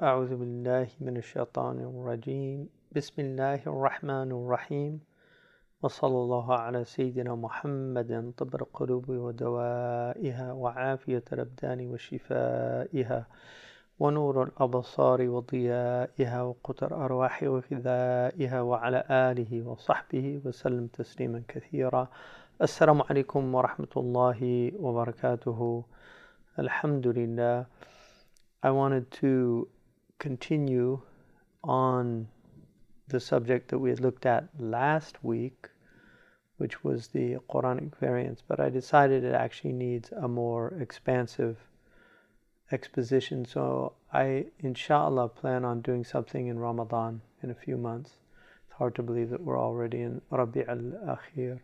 أعوذ 0.00 0.32
بالله 0.36 0.88
من 1.00 1.16
الشيطان 1.16 1.76
الرجيم. 1.84 2.68
بسم 2.96 3.16
الله 3.20 3.60
الرحمن 3.68 4.32
الرحيم. 4.32 5.00
وصلى 5.82 6.18
الله 6.24 6.54
على 6.54 6.84
سيدنا 6.84 7.34
محمد 7.34 8.32
طب 8.36 8.54
القلوب 8.54 9.08
ودوائها 9.08 10.52
وعافية 10.52 11.24
الأبدان 11.32 11.80
وشفائها 11.92 13.26
ونور 13.98 14.42
الأبصار 14.42 15.28
وضيائها 15.28 16.42
وقوت 16.42 16.82
الأرواح 16.82 17.42
وغذائها 17.42 18.60
وعلى 18.60 19.04
آله 19.10 19.52
وصحبه 19.68 20.40
وسلم 20.44 20.86
تسليما 20.86 21.42
كثيرا. 21.48 22.08
السلام 22.62 23.02
عليكم 23.02 23.54
ورحمة 23.54 23.94
الله 23.96 24.40
وبركاته. 24.80 25.84
الحمد 26.58 27.06
لله. 27.06 27.66
I 28.62 28.70
wanted 28.70 29.10
to 29.20 29.68
continue 30.20 31.00
on 31.64 32.28
the 33.08 33.18
subject 33.18 33.68
that 33.70 33.78
we 33.78 33.90
had 33.90 34.00
looked 34.00 34.26
at 34.26 34.44
last 34.58 35.24
week, 35.24 35.68
which 36.58 36.84
was 36.84 37.08
the 37.08 37.38
Quranic 37.50 37.96
variants, 37.96 38.42
but 38.46 38.60
I 38.60 38.68
decided 38.68 39.24
it 39.24 39.34
actually 39.34 39.72
needs 39.72 40.12
a 40.12 40.28
more 40.28 40.74
expansive 40.78 41.56
exposition. 42.70 43.44
So 43.44 43.94
I, 44.12 44.46
inshallah, 44.60 45.30
plan 45.30 45.64
on 45.64 45.80
doing 45.80 46.04
something 46.04 46.46
in 46.46 46.58
Ramadan 46.58 47.22
in 47.42 47.50
a 47.50 47.54
few 47.54 47.76
months. 47.76 48.10
It's 48.66 48.76
hard 48.76 48.94
to 48.96 49.02
believe 49.02 49.30
that 49.30 49.42
we're 49.42 49.58
already 49.58 50.02
in 50.02 50.20
Rabi 50.30 50.64
al 50.68 51.16
Akhir. 51.16 51.60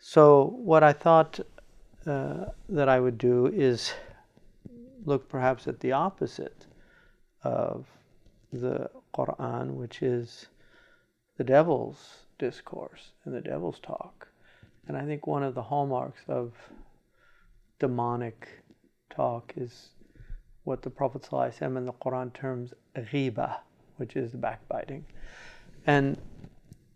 So, 0.00 0.54
what 0.56 0.82
I 0.82 0.92
thought 0.92 1.40
uh, 2.06 2.46
that 2.68 2.88
I 2.88 3.00
would 3.00 3.18
do 3.18 3.46
is 3.46 3.92
look 5.04 5.28
perhaps 5.28 5.66
at 5.66 5.80
the 5.80 5.92
opposite 5.92 6.67
of 7.42 7.86
the 8.52 8.90
Quran, 9.14 9.74
which 9.74 10.02
is 10.02 10.46
the 11.36 11.44
devil's 11.44 12.24
discourse 12.38 13.12
and 13.24 13.34
the 13.34 13.40
devil's 13.40 13.78
talk. 13.80 14.28
And 14.86 14.96
I 14.96 15.04
think 15.04 15.26
one 15.26 15.42
of 15.42 15.54
the 15.54 15.62
hallmarks 15.62 16.22
of 16.28 16.52
demonic 17.78 18.48
talk 19.10 19.52
is 19.56 19.90
what 20.64 20.82
the 20.82 20.90
Prophet 20.90 21.22
ﷺ 21.22 21.76
in 21.76 21.86
the 21.86 21.92
Quran 21.92 22.32
terms 22.32 22.72
ghiba, 22.96 23.58
which 23.96 24.16
is 24.16 24.32
backbiting. 24.32 25.04
And 25.86 26.18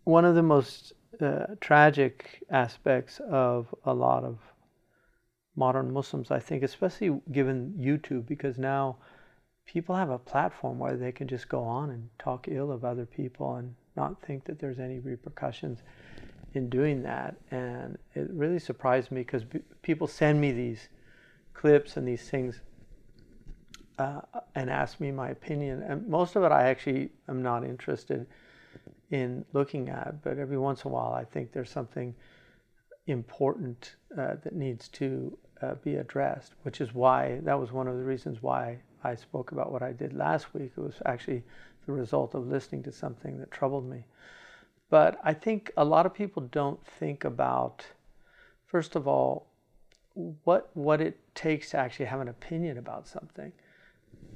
one 0.05 0.25
of 0.25 0.35
the 0.35 0.43
most 0.43 0.93
uh, 1.21 1.47
tragic 1.61 2.43
aspects 2.51 3.21
of 3.29 3.75
a 3.85 3.95
lot 3.95 4.25
of 4.25 4.39
modern 5.55 5.93
Muslims, 5.93 6.31
I 6.31 6.39
think, 6.39 6.63
especially 6.63 7.21
given 7.31 7.75
YouTube, 7.79 8.27
because 8.27 8.59
now 8.59 8.97
people 9.67 9.95
have 9.95 10.11
a 10.11 10.19
platform 10.19 10.79
where 10.79 10.97
they 10.97 11.13
can 11.13 11.29
just 11.29 11.49
go 11.49 11.63
on 11.63 11.91
and 11.91 12.09
talk 12.19 12.47
ill 12.49 12.71
of 12.71 12.85
other 12.85 13.07
people 13.07 13.57
and 13.57 13.75
not 13.97 14.21
think 14.23 14.45
that 14.45 14.59
there's 14.59 14.79
any 14.79 14.99
repercussions 14.99 15.83
in 16.55 16.69
doing 16.69 17.03
that. 17.03 17.37
And 17.51 17.99
it 18.15 18.29
really 18.31 18.59
surprised 18.59 19.11
me 19.11 19.23
because 19.23 19.45
b- 19.45 19.61
people 19.83 20.07
send 20.07 20.41
me 20.41 20.53
these 20.53 20.89
clips 21.55 21.97
and 21.97 22.07
these 22.07 22.29
things 22.29 22.61
uh, 23.99 24.21
and 24.55 24.71
ask 24.71 25.01
me 25.01 25.11
my 25.11 25.31
opinion. 25.31 25.83
And 25.83 26.07
most 26.09 26.37
of 26.37 26.43
it 26.45 26.53
I 26.53 26.69
actually 26.69 27.11
am 27.29 27.43
not 27.43 27.65
interested 27.65 28.27
in 29.11 29.45
looking 29.53 29.89
at, 29.91 30.23
but 30.23 30.39
every 30.39 30.59
once 30.59 30.85
in 30.85 30.91
a 30.91 30.95
while 30.95 31.13
I 31.13 31.25
think 31.25 31.53
there's 31.53 31.71
something 31.71 32.15
important 33.07 33.97
uh, 34.17 34.37
that 34.43 34.55
needs 34.55 34.89
to 34.89 35.37
uh, 35.61 35.75
be 35.77 35.97
addressed, 35.97 36.55
which 36.63 36.81
is 36.81 36.95
why 36.95 37.41
that 37.43 37.59
was 37.59 37.73
one 37.73 37.89
of 37.89 37.97
the 37.97 38.05
reasons 38.05 38.43
why 38.43 38.79
I 39.05 39.15
spoke 39.15 39.53
about 39.53 39.73
what 39.73 39.83
I 39.83 39.93
did 39.93 40.13
last 40.13 40.55
week. 40.55 40.73
It 40.77 40.81
was 40.81 41.03
actually 41.07 41.43
the 41.87 41.93
result 41.93 42.35
of 42.35 42.47
listening 42.47 42.83
to 42.85 42.93
something 42.93 43.39
that 43.39 43.51
troubled 43.51 43.89
me. 43.89 44.05
But 44.91 45.19
I 45.25 45.35
think 45.35 45.73
a 45.77 45.85
lot 45.85 46.07
of 46.07 46.15
people 46.15 46.43
don't 46.43 46.85
think 46.87 47.25
about, 47.25 47.87
first 48.67 48.95
of 48.95 49.09
all, 49.09 49.47
what 50.45 50.71
what 50.75 51.01
it 51.01 51.19
takes 51.35 51.71
to 51.71 51.79
actually 51.79 52.07
have 52.07 52.21
an 52.21 52.29
opinion 52.29 52.77
about 52.79 53.09
something. 53.09 53.53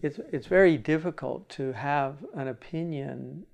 It's 0.03 0.19
it's 0.33 0.47
very 0.47 0.79
difficult 0.79 1.49
to 1.51 1.73
have 1.73 2.25
an 2.35 2.49
opinion 2.49 3.45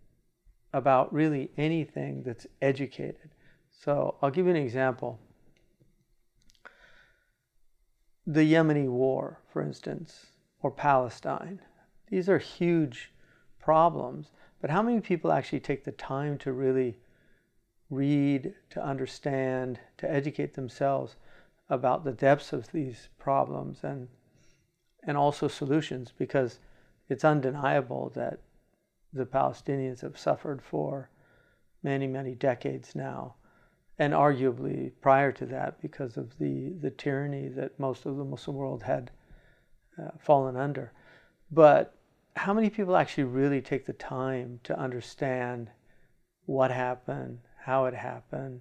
about 0.72 1.12
really 1.12 1.50
anything 1.56 2.22
that's 2.22 2.46
educated. 2.60 3.30
So 3.70 4.16
I'll 4.22 4.30
give 4.30 4.46
you 4.46 4.52
an 4.52 4.56
example. 4.56 5.18
The 8.26 8.52
Yemeni 8.52 8.88
war, 8.88 9.40
for 9.52 9.60
instance, 9.60 10.26
or 10.62 10.70
Palestine. 10.70 11.60
These 12.08 12.28
are 12.28 12.38
huge 12.38 13.12
problems, 13.60 14.30
but 14.60 14.70
how 14.70 14.82
many 14.82 15.00
people 15.00 15.32
actually 15.32 15.60
take 15.60 15.84
the 15.84 15.92
time 15.92 16.38
to 16.38 16.52
really 16.52 16.98
read, 17.90 18.54
to 18.70 18.82
understand, 18.82 19.78
to 19.98 20.10
educate 20.10 20.54
themselves 20.54 21.16
about 21.68 22.04
the 22.04 22.12
depths 22.12 22.52
of 22.52 22.70
these 22.72 23.08
problems 23.18 23.80
and 23.82 24.08
and 25.04 25.16
also 25.16 25.48
solutions 25.48 26.12
because 26.16 26.60
it's 27.08 27.24
undeniable 27.24 28.12
that 28.14 28.38
the 29.12 29.26
Palestinians 29.26 30.00
have 30.00 30.18
suffered 30.18 30.62
for 30.62 31.10
many, 31.82 32.06
many 32.06 32.34
decades 32.34 32.94
now, 32.94 33.34
and 33.98 34.12
arguably 34.12 34.92
prior 35.00 35.32
to 35.32 35.44
that 35.46 35.80
because 35.82 36.16
of 36.16 36.38
the, 36.38 36.70
the 36.80 36.90
tyranny 36.90 37.48
that 37.48 37.78
most 37.78 38.06
of 38.06 38.16
the 38.16 38.24
Muslim 38.24 38.56
world 38.56 38.82
had 38.84 39.10
uh, 39.98 40.10
fallen 40.18 40.56
under. 40.56 40.92
But 41.50 41.94
how 42.34 42.54
many 42.54 42.70
people 42.70 42.96
actually 42.96 43.24
really 43.24 43.60
take 43.60 43.86
the 43.86 43.92
time 43.92 44.60
to 44.64 44.78
understand 44.78 45.70
what 46.46 46.70
happened, 46.70 47.38
how 47.58 47.84
it 47.84 47.94
happened, 47.94 48.60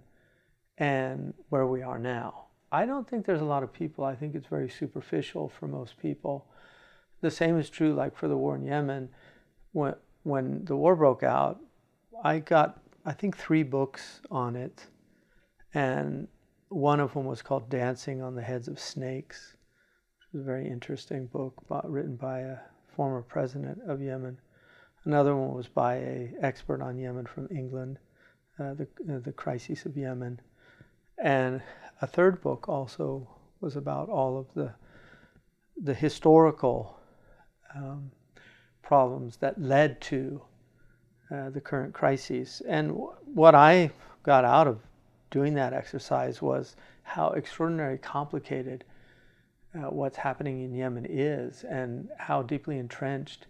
and 0.77 1.33
where 1.49 1.65
we 1.67 1.81
are 1.81 1.99
now? 1.99 2.45
I 2.71 2.85
don't 2.85 3.07
think 3.07 3.25
there's 3.25 3.41
a 3.41 3.45
lot 3.45 3.63
of 3.63 3.73
people. 3.73 4.03
I 4.03 4.15
think 4.15 4.35
it's 4.35 4.47
very 4.47 4.69
superficial 4.69 5.49
for 5.49 5.67
most 5.67 5.97
people. 5.97 6.47
The 7.21 7.31
same 7.31 7.57
is 7.57 7.69
true, 7.69 7.93
like 7.93 8.15
for 8.15 8.27
the 8.27 8.37
war 8.37 8.55
in 8.55 8.65
Yemen. 8.65 9.09
When, 9.73 9.95
when 10.23 10.65
the 10.65 10.75
war 10.75 10.95
broke 10.95 11.23
out, 11.23 11.59
I 12.23 12.39
got, 12.39 12.81
I 13.05 13.13
think, 13.13 13.37
three 13.37 13.63
books 13.63 14.21
on 14.29 14.55
it. 14.55 14.85
And 15.73 16.27
one 16.69 16.99
of 16.99 17.13
them 17.13 17.25
was 17.25 17.41
called 17.41 17.69
Dancing 17.69 18.21
on 18.21 18.35
the 18.35 18.41
Heads 18.41 18.67
of 18.67 18.79
Snakes 18.79 19.55
a 20.33 20.37
very 20.37 20.67
interesting 20.67 21.25
book 21.27 21.53
written 21.83 22.15
by 22.15 22.39
a 22.39 22.57
former 22.95 23.21
president 23.21 23.79
of 23.87 24.01
Yemen. 24.01 24.37
Another 25.05 25.35
one 25.35 25.53
was 25.53 25.67
by 25.67 25.95
a 25.95 26.33
expert 26.41 26.81
on 26.81 26.97
Yemen 26.97 27.25
from 27.25 27.47
England, 27.51 27.97
uh, 28.59 28.73
the 28.75 28.87
uh, 29.11 29.19
the 29.19 29.31
crises 29.31 29.85
of 29.85 29.97
Yemen, 29.97 30.39
and 31.17 31.61
a 32.01 32.07
third 32.07 32.41
book 32.41 32.69
also 32.69 33.27
was 33.59 33.75
about 33.75 34.09
all 34.09 34.37
of 34.37 34.53
the 34.53 34.73
the 35.83 35.93
historical 35.93 36.99
um, 37.75 38.11
problems 38.81 39.37
that 39.37 39.59
led 39.59 39.99
to 40.01 40.41
uh, 41.31 41.49
the 41.49 41.61
current 41.61 41.93
crises. 41.93 42.61
And 42.67 42.89
w- 42.89 43.13
what 43.25 43.55
I 43.55 43.91
got 44.23 44.45
out 44.45 44.67
of 44.67 44.79
doing 45.31 45.53
that 45.55 45.73
exercise 45.73 46.41
was 46.41 46.75
how 47.03 47.31
extraordinarily 47.31 47.97
complicated 47.97 48.83
uh, 49.75 49.89
what's 49.89 50.17
happening 50.17 50.61
in 50.61 50.73
Yemen 50.73 51.05
is 51.09 51.63
and 51.63 52.09
how 52.17 52.41
deeply 52.41 52.77
entrenched 52.77 53.47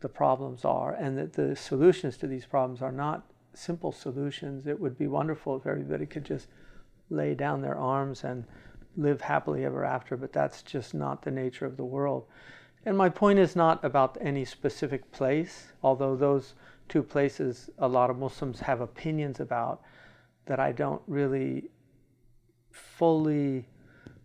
the 0.00 0.08
problems 0.08 0.64
are, 0.64 0.94
and 0.94 1.16
that 1.16 1.32
the 1.32 1.54
solutions 1.54 2.16
to 2.16 2.26
these 2.26 2.44
problems 2.44 2.82
are 2.82 2.90
not 2.90 3.24
simple 3.54 3.92
solutions. 3.92 4.66
It 4.66 4.80
would 4.80 4.98
be 4.98 5.06
wonderful 5.06 5.56
if 5.56 5.66
everybody 5.66 6.06
could 6.06 6.24
just 6.24 6.48
lay 7.10 7.34
down 7.34 7.62
their 7.62 7.78
arms 7.78 8.24
and 8.24 8.44
live 8.96 9.20
happily 9.20 9.64
ever 9.64 9.84
after, 9.84 10.16
but 10.16 10.32
that's 10.32 10.62
just 10.62 10.94
not 10.94 11.22
the 11.22 11.30
nature 11.30 11.66
of 11.66 11.76
the 11.76 11.84
world. 11.84 12.26
And 12.84 12.98
my 12.98 13.08
point 13.08 13.38
is 13.38 13.54
not 13.54 13.84
about 13.84 14.18
any 14.20 14.44
specific 14.44 15.10
place, 15.12 15.72
although 15.82 16.16
those 16.16 16.54
two 16.88 17.02
places 17.02 17.70
a 17.78 17.86
lot 17.86 18.10
of 18.10 18.18
Muslims 18.18 18.60
have 18.60 18.80
opinions 18.80 19.38
about 19.38 19.82
that 20.46 20.58
I 20.58 20.72
don't 20.72 21.02
really 21.06 21.70
fully 22.72 23.68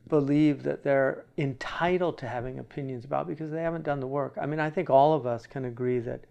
believe 0.07 0.63
that 0.63 0.83
they're 0.83 1.25
entitled 1.37 2.17
to 2.19 2.27
having 2.27 2.59
opinions 2.59 3.05
about 3.05 3.27
because 3.27 3.51
they 3.51 3.61
haven't 3.61 3.83
done 3.83 3.99
the 3.99 4.07
work. 4.07 4.37
I 4.41 4.45
mean, 4.45 4.59
I 4.59 4.69
think 4.69 4.89
all 4.89 5.13
of 5.13 5.25
us 5.25 5.45
can 5.45 5.65
agree 5.65 5.99
that 5.99 6.21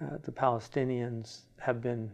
uh, 0.00 0.18
the 0.22 0.32
Palestinians 0.32 1.40
have 1.58 1.80
been 1.80 2.10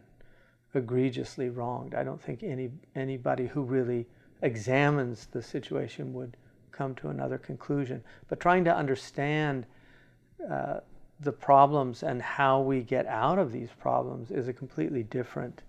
egregiously 0.75 1.51
wronged. 1.51 1.95
I 1.95 2.03
don't 2.03 2.21
think 2.21 2.43
any 2.43 2.71
anybody 2.95 3.47
who 3.47 3.63
really 3.63 4.07
examines 4.43 5.27
the 5.27 5.43
situation 5.43 6.13
would 6.13 6.37
come 6.73 6.95
to 6.97 7.09
another 7.09 7.39
conclusion. 7.39 8.03
But 8.29 8.41
trying 8.41 8.65
to 8.65 8.75
understand 8.75 9.67
uh, 10.51 10.81
the 11.21 11.33
problems 11.33 12.03
and 12.03 12.21
how 12.21 12.61
we 12.61 12.83
get 12.83 13.07
out 13.07 13.39
of 13.39 13.53
these 13.53 13.71
problems 13.79 14.31
is 14.31 14.49
a 14.49 14.53
completely 14.53 15.05
different 15.05 15.63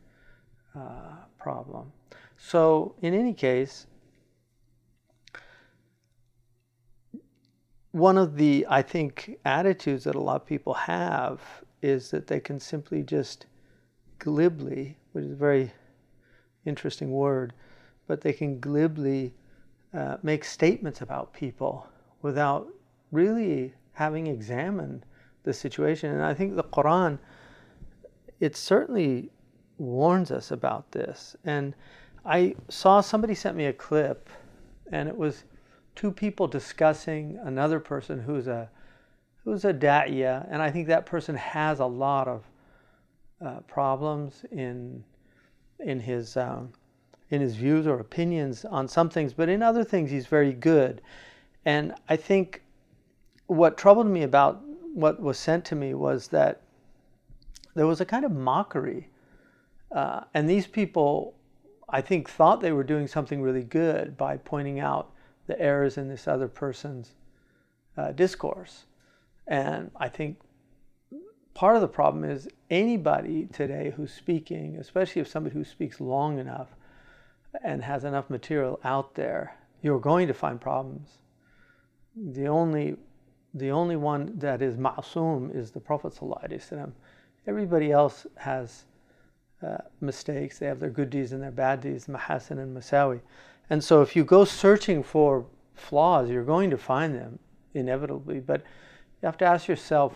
uh, 0.76 1.18
problem. 1.40 1.92
So, 2.38 2.96
in 3.02 3.14
any 3.14 3.34
case, 3.34 3.88
one 7.95 8.18
of 8.18 8.36
the, 8.36 8.68
I 8.69 8.81
think, 8.81 9.38
attitudes 9.45 10.03
that 10.03 10.15
a 10.15 10.19
lot 10.19 10.42
of 10.42 10.45
people 10.45 10.74
have 10.74 11.39
is 11.81 12.12
that 12.12 12.27
they 12.27 12.42
can 12.42 12.59
simply 12.59 13.03
just 13.03 13.45
glibly, 14.19 14.97
which 15.13 15.24
is 15.24 15.31
a 15.31 15.36
very 15.36 15.71
interesting 16.65 17.09
word, 17.09 17.53
but 18.06 18.19
they 18.19 18.33
can 18.33 18.59
glibly 18.59 19.33
uh, 19.94 20.18
make 20.24 20.44
statements 20.44 21.00
about 21.00 21.31
people 21.31 21.88
without 22.21 22.68
really 23.13 23.74
having 23.94 24.27
examined 24.27 25.06
the 25.44 25.53
situation. 25.53 26.12
And 26.12 26.21
I 26.21 26.33
think 26.33 26.57
the 26.57 26.65
Quran, 26.65 27.18
it 28.42 28.57
certainly 28.57 29.30
warns 29.77 30.31
us 30.31 30.51
about 30.51 30.92
this. 30.92 31.38
And 31.45 31.74
I 32.25 32.56
saw 32.68 33.00
somebody 33.00 33.36
sent 33.36 33.56
me 33.56 33.68
a 33.68 33.74
clip, 33.74 34.30
and 34.92 35.07
it 35.07 35.18
was 35.18 35.45
two 35.95 36.12
people 36.12 36.47
discussing 36.47 37.39
another 37.44 37.80
person 37.80 38.19
who's 38.19 38.47
a 38.47 38.69
who's 39.44 39.63
a 39.63 39.74
da'iya, 39.74 40.47
and 40.50 40.62
I 40.62 40.71
think 40.71 40.88
that 40.88 41.06
person 41.06 41.36
has 41.36 41.80
a 41.80 41.86
lot 41.86 42.27
of 42.27 42.44
uh, 43.42 43.59
problems 43.62 44.44
in 44.51 45.03
in 45.80 46.00
his 46.00 46.36
um, 46.38 46.74
in 47.30 47.42
his 47.42 47.56
views 47.56 47.88
or 47.88 48.00
opinions 48.00 48.65
on 48.65 48.88
some 48.88 49.09
things, 49.09 49.33
but 49.33 49.50
in 49.50 49.62
other 49.62 49.83
things 49.83 50.12
he's 50.12 50.27
very 50.27 50.53
good. 50.53 51.01
And 51.65 51.94
I 52.09 52.15
think 52.15 52.62
what 53.47 53.77
troubled 53.77 54.07
me 54.07 54.24
about 54.24 54.62
what 54.94 55.19
was 55.19 55.38
sent 55.38 55.65
to 55.65 55.75
me 55.75 55.94
was 55.94 56.27
that 56.30 56.62
there 57.75 57.88
was 57.88 58.01
a 58.01 58.06
kind 58.06 58.25
of 58.25 58.31
mockery, 58.31 59.09
uh, 59.92 60.21
and 60.33 60.50
these 60.50 60.68
people, 60.68 61.36
I 61.89 62.01
think, 62.01 62.30
thought 62.30 62.62
they 62.62 62.71
were 62.71 62.83
doing 62.83 63.07
something 63.07 63.42
really 63.42 63.63
good 63.63 64.15
by 64.18 64.38
pointing 64.38 64.80
out 64.80 65.12
the 65.47 65.59
errors 65.59 65.97
in 65.97 66.07
this 66.07 66.27
other 66.27 66.47
person's 66.47 67.13
uh, 67.97 68.12
discourse. 68.12 68.86
And 69.47 69.92
I 69.95 70.09
think 70.09 70.39
part 71.53 71.75
of 71.75 71.81
the 71.81 71.88
problem 71.88 72.24
is 72.24 72.47
anybody 72.69 73.47
today 73.53 73.94
who's 73.95 74.13
speaking, 74.13 74.77
especially 74.77 75.21
if 75.21 75.27
somebody 75.27 75.53
who 75.53 75.63
speaks 75.63 76.01
long 76.01 76.39
enough 76.39 76.75
and 77.63 77.83
has 77.83 78.03
enough 78.03 78.30
material 78.30 78.80
out 78.83 79.15
there, 79.15 79.56
you're 79.81 80.00
going 80.00 80.27
to 80.27 80.33
find 80.33 80.59
problems. 80.59 81.19
The 82.15 82.47
only, 82.47 82.97
the 83.53 83.71
only 83.71 83.95
one 83.95 84.38
that 84.39 84.62
is 84.62 84.75
ma'soom 84.77 85.56
is 85.56 85.71
the 85.71 85.80
Prophet. 85.80 86.18
Everybody 87.47 87.92
else 87.92 88.25
has 88.38 88.86
uh, 89.62 89.77
mistakes. 90.01 90.59
They 90.59 90.65
have 90.65 90.80
their 90.80 90.89
good 90.89 91.09
deeds 91.09 91.31
and 91.31 91.42
their 91.42 91.51
bad 91.51 91.81
deeds, 91.81 92.07
mahasin 92.07 92.59
and 92.59 92.75
masawi. 92.75 93.21
And 93.70 93.84
so 93.84 94.02
if 94.02 94.16
you 94.16 94.24
go 94.24 94.46
searching 94.46 95.04
for 95.04 95.46
flaws, 95.74 96.30
you're 96.30 96.44
going 96.44 96.70
to 96.70 96.78
find 96.78 97.16
them 97.16 97.40
inevitably. 97.74 98.40
But 98.40 98.62
you 99.22 99.26
have 99.26 99.38
to 99.38 99.46
ask 99.46 99.68
yourself, 99.68 100.14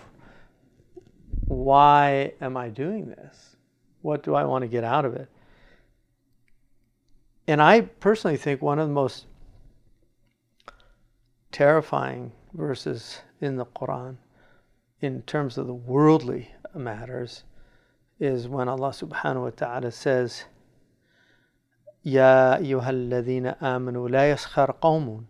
why 1.46 2.34
am 2.42 2.56
I 2.56 2.69
doing 2.69 3.10
this? 3.10 3.56
What 4.01 4.24
do 4.24 4.36
I 4.36 4.46
want 4.46 4.63
to 4.63 4.68
get 4.68 4.84
out 4.84 5.06
of 5.06 5.16
it? 5.16 5.30
And 7.48 7.62
I 7.62 7.81
personally 7.81 8.38
think 8.38 8.62
one 8.62 8.78
of 8.78 8.88
the 8.88 8.94
most 8.94 9.25
terrifying 11.51 12.31
verses 12.54 13.22
in 13.42 13.56
the 13.56 13.66
Quran 13.66 14.18
in 15.01 15.24
terms 15.24 15.57
of 15.57 15.66
the 15.66 15.74
worldly 15.74 16.51
matters 16.75 17.44
is 18.19 18.48
when 18.48 18.68
Allah 18.68 18.90
subhanahu 18.90 19.44
wa 19.44 19.50
ta'ala 19.50 19.92
says, 19.92 20.44
يا 22.06 22.57
أيها 22.57 22.90
الذين 22.90 23.48
آمنوا 23.48 24.10
لا 24.10 24.31
يسخر 24.31 24.72
قوم 24.81 25.25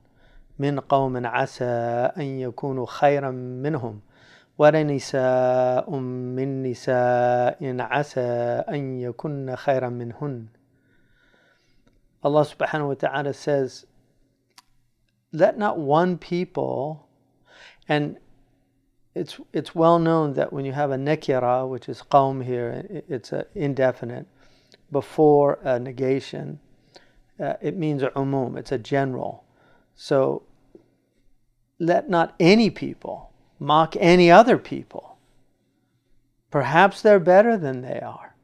من 0.59 0.79
قوم 0.79 1.25
عسى 1.25 1.65
أن 2.17 2.39
يكونوا 2.39 2.85
خيرا 2.85 3.31
منهم 3.31 3.99
ولنساء 4.57 5.95
من 5.95 6.63
نساء 6.63 7.75
عسى 7.79 8.29
أن 8.69 8.99
يكن 8.99 9.55
خيرا 9.55 9.89
منهن 9.89 10.45
Allah 12.21 12.43
subhanahu 12.43 12.89
wa 12.89 12.93
ta'ala 12.95 13.33
says, 13.33 13.85
Let 15.31 15.57
not 15.57 15.79
one 15.79 16.17
people, 16.17 17.07
and 17.87 18.17
it's, 19.15 19.39
it's 19.53 19.73
well 19.73 19.99
known 19.99 20.33
that 20.33 20.51
when 20.51 20.65
you 20.65 20.73
have 20.73 20.91
a 20.91 20.97
nekira, 20.97 21.67
which 21.67 21.87
is 21.87 22.03
qawm 22.11 22.43
here, 22.43 22.85
it's 23.07 23.31
an 23.31 23.45
indefinite, 23.55 24.27
before 24.91 25.59
a 25.63 25.79
negation, 25.79 26.59
uh, 27.39 27.53
it 27.61 27.77
means 27.77 28.01
umum, 28.01 28.57
it's 28.57 28.71
a 28.71 28.77
general. 28.77 29.43
So 29.95 30.43
let 31.79 32.09
not 32.09 32.35
any 32.39 32.69
people 32.69 33.31
mock 33.59 33.95
any 33.99 34.31
other 34.31 34.57
people. 34.57 35.17
Perhaps 36.51 37.01
they're 37.01 37.19
better 37.19 37.57
than 37.57 37.81
they 37.81 37.99
are. 37.99 38.35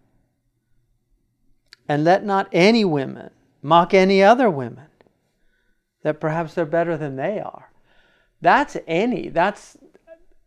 And 1.87 2.03
let 2.03 2.25
not 2.25 2.47
any 2.51 2.85
women 2.85 3.31
mock 3.65 3.95
any 3.95 4.21
other 4.21 4.47
women, 4.47 4.85
that 6.03 6.19
perhaps 6.19 6.53
they're 6.53 6.65
better 6.65 6.95
than 6.95 7.15
they 7.15 7.39
are. 7.39 7.71
That's 8.39 8.77
any, 8.85 9.29
that's, 9.29 9.75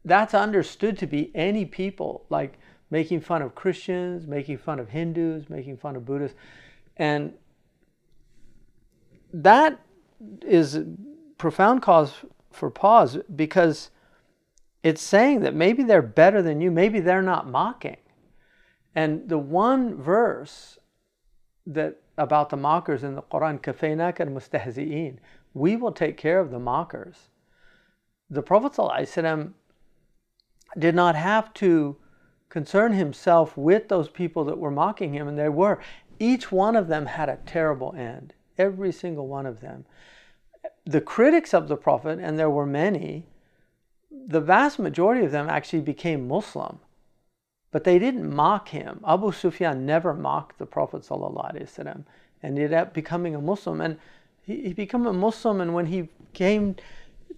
that's 0.04 0.34
understood 0.34 0.96
to 0.98 1.06
be 1.08 1.32
any 1.34 1.64
people, 1.64 2.24
like 2.30 2.60
making 2.90 3.20
fun 3.20 3.42
of 3.42 3.54
Christians, 3.54 4.26
making 4.26 4.58
fun 4.58 4.78
of 4.78 4.88
Hindus, 4.88 5.48
making 5.50 5.76
fun 5.76 5.96
of 5.96 6.04
Buddhists. 6.04 6.36
And 6.96 7.34
that 9.32 9.80
is 10.42 10.80
profound 11.36 11.82
cause 11.82 12.12
for 12.50 12.70
pause 12.70 13.18
because 13.34 13.90
it's 14.82 15.02
saying 15.02 15.40
that 15.40 15.54
maybe 15.54 15.82
they're 15.82 16.02
better 16.02 16.42
than 16.42 16.60
you, 16.60 16.70
maybe 16.70 17.00
they're 17.00 17.22
not 17.22 17.48
mocking. 17.48 17.98
And 18.94 19.28
the 19.28 19.38
one 19.38 19.94
verse 19.94 20.78
that 21.66 22.00
about 22.16 22.48
the 22.50 22.56
mockers 22.56 23.04
in 23.04 23.14
the 23.14 23.22
Quran, 23.22 23.60
kafaynak 23.60 24.18
al 24.18 24.26
mustahzi'een, 24.26 25.18
we 25.54 25.76
will 25.76 25.92
take 25.92 26.16
care 26.16 26.40
of 26.40 26.50
the 26.50 26.58
mockers. 26.58 27.30
The 28.30 28.42
Prophet 28.42 28.74
did 30.78 30.94
not 30.94 31.14
have 31.14 31.54
to 31.54 31.96
concern 32.48 32.92
himself 32.92 33.56
with 33.56 33.88
those 33.88 34.08
people 34.08 34.44
that 34.44 34.58
were 34.58 34.70
mocking 34.70 35.12
him, 35.12 35.28
and 35.28 35.38
they 35.38 35.48
were. 35.48 35.78
Each 36.18 36.50
one 36.50 36.76
of 36.76 36.88
them 36.88 37.06
had 37.06 37.28
a 37.28 37.38
terrible 37.46 37.94
end. 37.96 38.34
Every 38.56 38.92
single 38.92 39.26
one 39.26 39.46
of 39.46 39.60
them. 39.60 39.84
The 40.84 41.00
critics 41.00 41.52
of 41.52 41.68
the 41.68 41.76
Prophet, 41.76 42.18
and 42.20 42.38
there 42.38 42.50
were 42.50 42.66
many, 42.66 43.26
the 44.10 44.40
vast 44.40 44.78
majority 44.78 45.24
of 45.24 45.32
them 45.32 45.48
actually 45.48 45.82
became 45.82 46.26
Muslim. 46.26 46.80
But 47.70 47.84
they 47.84 47.98
didn't 47.98 48.34
mock 48.34 48.70
him. 48.70 49.00
Abu 49.06 49.30
Sufyan 49.30 49.84
never 49.84 50.14
mocked 50.14 50.58
the 50.58 50.66
Prophet 50.66 51.08
and 51.10 52.04
ended 52.42 52.72
up 52.72 52.94
becoming 52.94 53.34
a 53.34 53.40
Muslim. 53.40 53.80
And 53.82 53.98
he, 54.40 54.62
he 54.62 54.72
became 54.72 55.06
a 55.06 55.12
Muslim, 55.12 55.60
and 55.60 55.74
when 55.74 55.86
he 55.86 56.08
came 56.32 56.76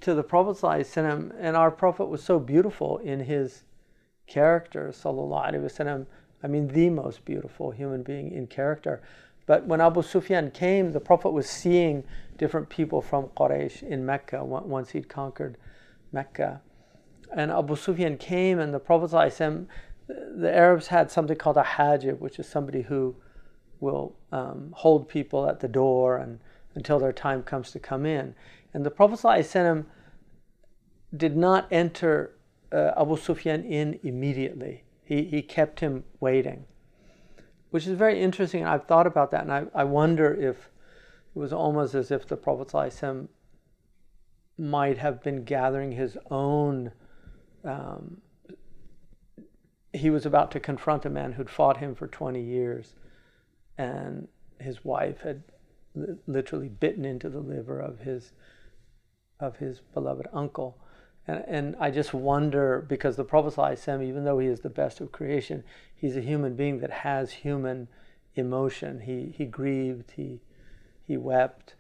to 0.01 0.15
the 0.15 0.23
Prophet 0.23 0.65
and 0.97 1.57
our 1.57 1.71
Prophet 1.71 2.07
was 2.07 2.23
so 2.23 2.39
beautiful 2.39 2.99
in 2.99 3.21
his 3.21 3.65
character, 4.31 4.89
sallallahu 4.89 5.51
alaihi 5.51 5.63
wasallam. 5.63 6.07
I 6.43 6.47
mean, 6.47 6.69
the 6.69 6.89
most 6.89 7.27
beautiful 7.27 7.71
human 7.71 8.03
being 8.03 8.33
in 8.33 8.47
character. 8.47 9.03
But 9.45 9.67
when 9.67 9.81
Abu 9.81 10.01
Sufyan 10.01 10.51
came, 10.53 10.93
the 10.93 11.01
Prophet 11.01 11.31
was 11.31 11.51
seeing 11.51 12.05
different 12.39 12.71
people 12.71 13.03
from 13.03 13.27
Quraysh 13.37 13.83
in 13.83 14.07
Mecca 14.07 14.43
once 14.43 14.91
he'd 14.91 15.09
conquered 15.09 15.59
Mecca. 16.13 16.63
And 17.37 17.51
Abu 17.51 17.77
Sufyan 17.77 18.17
came, 18.17 18.59
and 18.59 18.73
the 18.73 18.79
Prophet, 18.79 19.11
the 20.07 20.57
Arabs 20.57 20.87
had 20.87 21.11
something 21.11 21.37
called 21.37 21.59
a 21.59 21.63
hajib, 21.63 22.21
which 22.21 22.39
is 22.39 22.49
somebody 22.49 22.83
who 22.83 23.17
will 23.81 24.15
um, 24.33 24.71
hold 24.73 25.09
people 25.09 25.49
at 25.49 25.61
the 25.61 25.69
door 25.69 26.17
and 26.17 26.39
until 26.75 26.99
their 26.99 27.13
time 27.13 27.43
comes 27.43 27.73
to 27.73 27.79
come 27.79 28.07
in. 28.07 28.35
And 28.73 28.87
the 28.87 28.91
Prophet 28.91 29.85
did 31.17 31.37
not 31.37 31.67
enter 31.73 32.37
uh, 32.73 32.93
Abu 32.97 33.17
Sufyan 33.17 33.65
in 33.65 33.99
immediately. 34.03 34.85
He, 35.05 35.25
he 35.25 35.43
kept 35.43 35.81
him 35.81 36.05
waiting, 36.21 36.65
which 37.71 37.87
is 37.87 37.97
very 37.99 38.21
interesting. 38.21 38.65
I've 38.65 38.87
thought 38.87 39.07
about 39.07 39.31
that, 39.33 39.43
and 39.43 39.53
I, 39.53 39.65
I 39.75 39.85
wonder 39.85 40.33
if 40.33 40.71
it 41.35 41.39
was 41.39 41.53
almost 41.53 41.95
as 41.95 42.11
if 42.11 42.27
the 42.27 42.37
Prophet 42.37 42.73
might 44.57 44.99
have 44.99 45.23
been 45.23 45.45
gathering 45.45 45.93
his 45.93 46.17
own 46.31 46.93
um, 47.65 48.21
he 49.93 50.11
was 50.11 50.25
about 50.25 50.51
to 50.53 50.61
confront 50.61 51.05
a 51.05 51.11
man 51.11 51.33
who'd 51.33 51.51
fought 51.51 51.79
him 51.79 51.95
for 51.95 52.07
20 52.07 52.41
years, 52.41 52.95
and 53.77 54.29
his 54.59 54.85
wife 54.85 55.21
had 55.23 55.43
li- 55.95 56.17
literally 56.27 56.69
bitten 56.69 57.05
into 57.05 57.29
the 57.29 57.41
liver 57.41 57.81
of 57.81 58.01
his 58.01 58.33
of 59.41 59.57
his 59.57 59.81
beloved 59.95 60.27
uncle. 60.35 60.77
And, 61.31 61.45
and 61.47 61.77
I 61.79 61.91
just 61.91 62.13
wonder 62.13 62.85
because 62.89 63.17
the 63.17 63.25
Prophet 63.25 63.55
ﷺ, 63.55 64.05
even 64.05 64.25
though 64.25 64.39
he 64.39 64.49
is 64.49 64.61
the 64.61 64.71
best 64.71 65.01
of 65.01 65.13
creation, 65.13 65.63
he's 65.95 66.17
a 66.17 66.21
human 66.21 66.57
being 66.57 66.81
that 66.81 66.91
has 66.91 67.31
human 67.33 67.89
emotion. 68.35 69.01
He 69.01 69.33
he 69.37 69.45
grieved, 69.45 70.13
he 70.17 70.41
he 71.07 71.17
wept, 71.17 71.75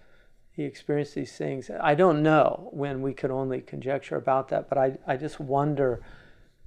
he 0.51 0.65
experienced 0.65 1.15
these 1.15 1.37
things. 1.37 1.71
I 1.81 1.95
don't 1.95 2.23
know 2.23 2.69
when 2.73 3.03
we 3.03 3.13
could 3.13 3.31
only 3.31 3.61
conjecture 3.61 4.17
about 4.17 4.49
that, 4.49 4.69
but 4.69 4.79
I, 4.79 4.99
I 5.07 5.17
just 5.17 5.41
wonder. 5.41 6.03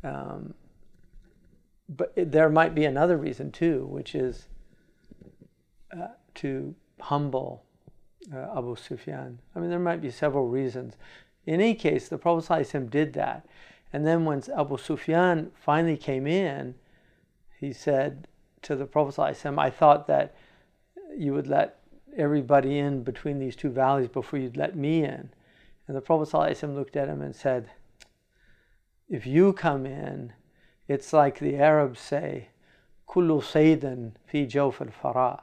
Um, 0.04 0.54
but 1.88 2.14
there 2.16 2.50
might 2.50 2.74
be 2.74 2.86
another 2.86 3.18
reason 3.18 3.52
too, 3.52 3.86
which 3.86 4.16
is 4.16 4.48
uh, 5.96 6.08
to 6.36 6.76
humble 7.00 7.66
uh, 8.34 8.58
Abu 8.58 8.76
Sufyan. 8.76 9.40
I 9.56 9.60
mean, 9.60 9.70
there 9.70 9.80
might 9.80 10.02
be 10.02 10.10
several 10.10 10.48
reasons. 10.48 10.96
In 11.47 11.55
any 11.55 11.75
case, 11.75 12.09
the 12.09 12.19
Prophet 12.19 12.49
ﷺ 12.49 12.91
did 12.91 13.15
that. 13.15 13.47
And 13.93 14.07
then 14.07 14.25
when 14.25 14.43
Abu 14.55 14.77
Sufyan 14.77 15.51
finally 15.55 15.97
came 15.97 16.27
in, 16.27 16.75
he 17.59 17.73
said 17.73 18.29
to 18.63 18.77
the 18.77 18.87
Prophet 18.87 19.17
ﷺ, 19.17 19.59
I 19.59 19.71
thought 19.71 20.07
that 20.09 20.35
you 21.17 21.33
would 21.33 21.47
let 21.47 21.81
everybody 22.17 22.79
in 22.79 23.03
between 23.03 23.39
these 23.39 23.57
two 23.57 23.71
valleys 23.71 24.09
before 24.09 24.39
you'd 24.39 24.57
let 24.57 24.77
me 24.77 25.05
in. 25.05 25.31
And 25.87 25.97
the 25.97 26.03
Prophet 26.03 26.31
ﷺ 26.33 26.75
looked 26.75 26.97
at 26.97 27.09
him 27.09 27.23
and 27.23 27.35
said, 27.35 27.71
If 29.09 29.27
you 29.27 29.53
come 29.53 29.87
in, 29.87 30.35
it's 30.87 31.13
like 31.13 31.39
the 31.39 31.57
Arabs 31.57 32.01
say, 32.01 32.49
Kullu 33.09 33.41
Sayyidin 33.41 34.13
fi 34.27 34.47
jawf 34.47 34.81
al 34.81 35.13
farah. 35.13 35.41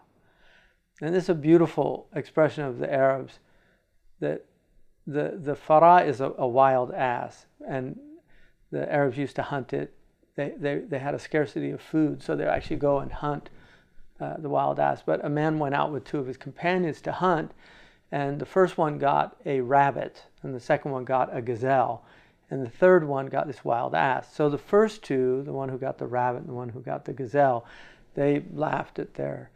And 1.02 1.14
this 1.14 1.24
is 1.26 1.30
a 1.30 1.36
beautiful 1.36 2.08
expression 2.14 2.64
of 2.64 2.78
the 2.78 2.92
Arabs 2.92 3.40
that 4.20 4.46
the, 5.07 5.39
the 5.43 5.55
farah 5.55 6.07
is 6.07 6.21
a, 6.21 6.33
a 6.39 6.47
wild 6.47 6.93
ass, 6.93 7.47
and 7.67 7.99
the 8.71 8.91
Arabs 8.93 9.19
used 9.19 9.37
to 9.37 9.43
hunt 9.43 9.73
it. 9.73 9.95
They, 10.37 10.53
they, 10.57 10.79
they 10.79 10.99
had 10.99 11.15
a 11.15 11.19
scarcity 11.19 11.71
of 11.71 11.81
food, 11.81 12.23
so 12.23 12.37
they 12.37 12.45
actually 12.45 12.77
go 12.77 12.99
and 12.99 13.13
hunt 13.13 13.51
uh, 14.21 14.37
the 14.39 14.49
wild 14.49 14.79
ass. 14.79 15.03
But 15.05 15.25
a 15.25 15.29
man 15.29 15.59
went 15.59 15.75
out 15.75 15.93
with 15.93 16.05
two 16.05 16.19
of 16.19 16.27
his 16.27 16.37
companions 16.37 17.01
to 17.03 17.13
hunt, 17.13 17.53
and 18.13 18.39
the 18.39 18.47
first 18.47 18.79
one 18.79 18.99
got 18.99 19.37
a 19.45 19.61
rabbit, 19.61 20.25
and 20.43 20.55
the 20.55 20.61
second 20.61 20.93
one 20.93 21.05
got 21.05 21.35
a 21.37 21.43
gazelle, 21.43 22.05
and 22.51 22.65
the 22.65 22.71
third 22.71 23.07
one 23.07 23.27
got 23.27 23.47
this 23.47 23.65
wild 23.65 23.95
ass. 23.95 24.35
So 24.35 24.49
the 24.49 24.59
first 24.59 25.03
two, 25.03 25.43
the 25.45 25.53
one 25.53 25.69
who 25.69 25.79
got 25.79 25.99
the 25.99 26.07
rabbit 26.07 26.41
and 26.41 26.49
the 26.49 26.55
one 26.55 26.69
who 26.69 26.81
got 26.81 27.05
the 27.05 27.13
gazelle, 27.13 27.65
they 28.15 28.45
laughed 28.53 28.99
at 28.99 29.15
their 29.15 29.51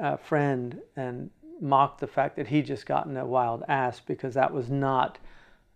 uh, 0.00 0.16
friend 0.16 0.80
and 0.96 1.30
mocked 1.60 2.00
the 2.00 2.06
fact 2.06 2.36
that 2.36 2.48
he 2.48 2.62
just 2.62 2.86
gotten 2.86 3.16
a 3.16 3.26
wild 3.26 3.62
ass 3.68 4.00
because 4.00 4.34
that 4.34 4.52
was 4.52 4.70
not 4.70 5.18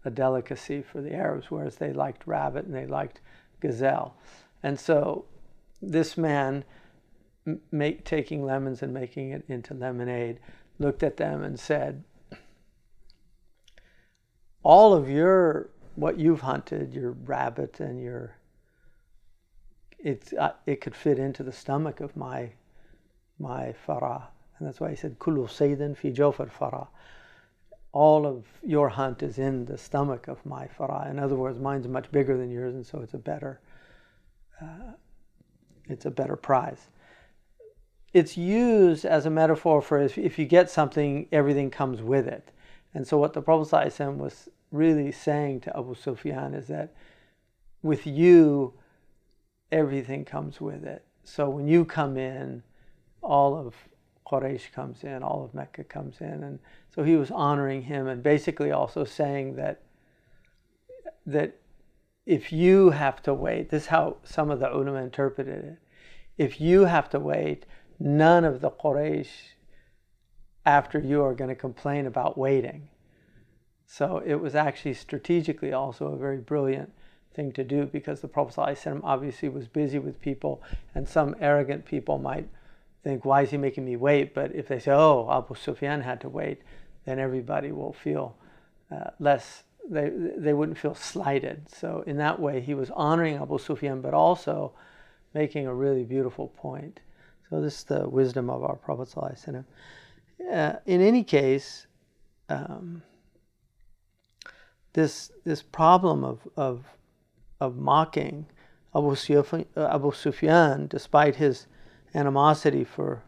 a 0.04 0.10
delicacy 0.10 0.82
for 0.82 1.00
the 1.00 1.14
Arabs, 1.14 1.50
whereas 1.50 1.76
they 1.76 1.92
liked 1.92 2.26
rabbit 2.26 2.64
and 2.64 2.74
they 2.74 2.86
liked 2.86 3.20
gazelle. 3.60 4.16
And 4.62 4.78
so 4.78 5.26
this 5.82 6.16
man, 6.16 6.64
make, 7.70 8.04
taking 8.04 8.44
lemons 8.44 8.82
and 8.82 8.92
making 8.92 9.30
it 9.30 9.44
into 9.48 9.74
lemonade, 9.74 10.40
looked 10.78 11.02
at 11.02 11.16
them 11.16 11.42
and 11.42 11.58
said, 11.58 12.04
All 14.62 14.94
of 14.94 15.08
your, 15.08 15.70
what 15.94 16.18
you've 16.18 16.42
hunted, 16.42 16.94
your 16.94 17.12
rabbit 17.12 17.80
and 17.80 18.02
your, 18.02 18.36
it's, 19.98 20.32
uh, 20.32 20.52
it 20.66 20.80
could 20.80 20.94
fit 20.94 21.18
into 21.18 21.42
the 21.42 21.52
stomach 21.52 22.00
of 22.00 22.16
my, 22.16 22.52
my 23.38 23.74
farah. 23.86 24.24
And 24.60 24.68
that's 24.68 24.78
why 24.78 24.90
he 24.90 24.96
said, 24.96 25.18
Kullu 25.18 25.48
saydin 25.48 25.96
fi 25.96 26.12
jawfar 26.12 26.50
farah 26.50 26.86
all 27.92 28.26
of 28.26 28.44
your 28.62 28.88
hunt 28.88 29.22
is 29.22 29.38
in 29.38 29.64
the 29.64 29.76
stomach 29.76 30.28
of 30.28 30.44
my 30.46 30.68
farah. 30.78 31.10
In 31.10 31.18
other 31.18 31.34
words, 31.34 31.58
mine's 31.58 31.88
much 31.88 32.10
bigger 32.12 32.36
than 32.36 32.50
yours, 32.50 32.74
and 32.74 32.86
so 32.86 33.00
it's 33.00 33.14
a 33.14 33.18
better, 33.18 33.60
uh, 34.62 34.92
it's 35.88 36.06
a 36.06 36.10
better 36.10 36.36
prize. 36.36 36.88
It's 38.12 38.36
used 38.36 39.04
as 39.04 39.26
a 39.26 39.30
metaphor 39.30 39.82
for 39.82 40.00
if, 40.00 40.18
if 40.18 40.38
you 40.38 40.44
get 40.44 40.70
something, 40.70 41.26
everything 41.32 41.70
comes 41.70 42.02
with 42.02 42.26
it. 42.26 42.50
And 42.94 43.06
so 43.06 43.18
what 43.18 43.32
the 43.32 43.42
Prophet 43.42 43.72
ﷺ 43.72 44.16
was 44.16 44.48
really 44.72 45.12
saying 45.12 45.60
to 45.62 45.76
Abu 45.76 45.94
Sufyan 45.94 46.54
is 46.54 46.66
that 46.68 46.92
with 47.82 48.06
you, 48.06 48.74
everything 49.70 50.24
comes 50.24 50.60
with 50.60 50.84
it. 50.84 51.04
So 51.24 51.48
when 51.48 51.68
you 51.68 51.84
come 51.84 52.16
in, 52.16 52.62
all 53.22 53.56
of 53.56 53.74
Quraysh 54.30 54.72
comes 54.72 55.02
in, 55.02 55.22
all 55.22 55.44
of 55.44 55.54
Mecca 55.54 55.84
comes 55.84 56.20
in, 56.20 56.44
and 56.44 56.58
so 56.94 57.02
he 57.02 57.16
was 57.16 57.30
honoring 57.30 57.82
him 57.82 58.06
and 58.06 58.22
basically 58.22 58.70
also 58.70 59.04
saying 59.04 59.56
that 59.56 59.82
that 61.26 61.56
if 62.26 62.52
you 62.52 62.90
have 62.90 63.22
to 63.22 63.34
wait, 63.34 63.70
this 63.70 63.84
is 63.84 63.88
how 63.88 64.16
some 64.22 64.50
of 64.50 64.60
the 64.60 64.72
ulama 64.72 65.02
interpreted 65.02 65.64
it. 65.64 65.78
If 66.38 66.60
you 66.60 66.84
have 66.84 67.08
to 67.10 67.18
wait, 67.18 67.66
none 67.98 68.44
of 68.44 68.60
the 68.60 68.70
Quraysh 68.70 69.54
after 70.64 70.98
you 70.98 71.22
are 71.22 71.34
going 71.34 71.48
to 71.48 71.54
complain 71.54 72.06
about 72.06 72.38
waiting. 72.38 72.88
So 73.86 74.22
it 74.24 74.36
was 74.36 74.54
actually 74.54 74.94
strategically 74.94 75.72
also 75.72 76.06
a 76.06 76.16
very 76.16 76.38
brilliant 76.38 76.92
thing 77.34 77.52
to 77.52 77.64
do 77.64 77.86
because 77.86 78.20
the 78.20 78.28
Prophet 78.28 78.54
ﷺ 78.54 79.00
obviously 79.02 79.48
was 79.48 79.66
busy 79.66 79.98
with 79.98 80.20
people, 80.20 80.62
and 80.94 81.08
some 81.08 81.34
arrogant 81.40 81.84
people 81.84 82.18
might 82.18 82.48
think, 83.02 83.24
why 83.24 83.42
is 83.42 83.50
he 83.50 83.56
making 83.56 83.84
me 83.84 83.96
wait? 83.96 84.34
But 84.34 84.54
if 84.54 84.68
they 84.68 84.78
say, 84.78 84.92
oh, 84.92 85.28
Abu 85.30 85.54
Sufyan 85.54 86.00
had 86.02 86.20
to 86.22 86.28
wait, 86.28 86.62
then 87.06 87.18
everybody 87.18 87.72
will 87.72 87.92
feel 87.92 88.36
uh, 88.90 89.10
less, 89.18 89.62
they, 89.88 90.10
they 90.36 90.52
wouldn't 90.52 90.78
feel 90.78 90.94
slighted. 90.94 91.66
So, 91.68 92.04
in 92.06 92.16
that 92.18 92.38
way, 92.38 92.60
he 92.60 92.74
was 92.74 92.90
honoring 92.90 93.36
Abu 93.36 93.58
Sufyan, 93.58 94.00
but 94.00 94.14
also 94.14 94.72
making 95.32 95.66
a 95.66 95.74
really 95.74 96.04
beautiful 96.04 96.48
point. 96.48 97.00
So, 97.48 97.60
this 97.60 97.78
is 97.78 97.84
the 97.84 98.08
wisdom 98.08 98.50
of 98.50 98.62
our 98.62 98.76
Prophet. 98.76 99.14
Uh, 99.16 100.72
in 100.86 101.00
any 101.00 101.24
case, 101.24 101.86
um, 102.48 103.02
this, 104.92 105.30
this 105.44 105.62
problem 105.62 106.24
of, 106.24 106.40
of, 106.56 106.84
of 107.60 107.76
mocking 107.76 108.46
Abu 108.94 109.14
Sufyan, 109.14 109.66
Abu 109.76 110.12
Sufyan, 110.12 110.86
despite 110.88 111.36
his 111.36 111.66
animosity 112.14 112.84
for 112.84 113.22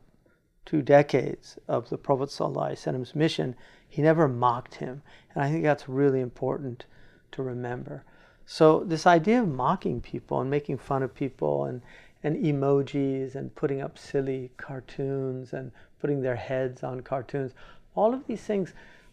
two 0.65 0.83
decades 0.83 1.59
of 1.69 1.89
the 1.89 1.99
Prophet 1.99 2.31
Prophet's 2.37 3.15
mission, 3.15 3.57
he 3.89 4.03
never 4.03 4.29
mocked 4.29 4.77
him. 4.77 5.03
And 5.35 5.43
I 5.43 5.51
think 5.51 5.65
that's 5.65 5.89
really 5.89 6.21
important 6.21 6.87
to 7.33 7.43
remember. 7.43 8.05
So, 8.45 8.85
this 8.85 9.07
idea 9.07 9.43
of 9.43 9.49
mocking 9.49 10.01
people 10.01 10.41
and 10.41 10.51
making 10.51 10.79
fun 10.79 11.03
of 11.03 11.15
people 11.15 11.65
and, 11.65 11.83
and 12.23 12.37
emojis 12.37 13.35
and 13.35 13.55
putting 13.55 13.81
up 13.81 13.99
silly 13.99 14.51
cartoons 14.57 15.53
and 15.53 15.73
putting 16.01 16.23
their 16.23 16.37
heads 16.37 16.83
on 16.83 17.01
cartoons, 17.01 17.53
all 17.95 18.12
of 18.15 18.27
these 18.27 18.43
things 18.43 18.73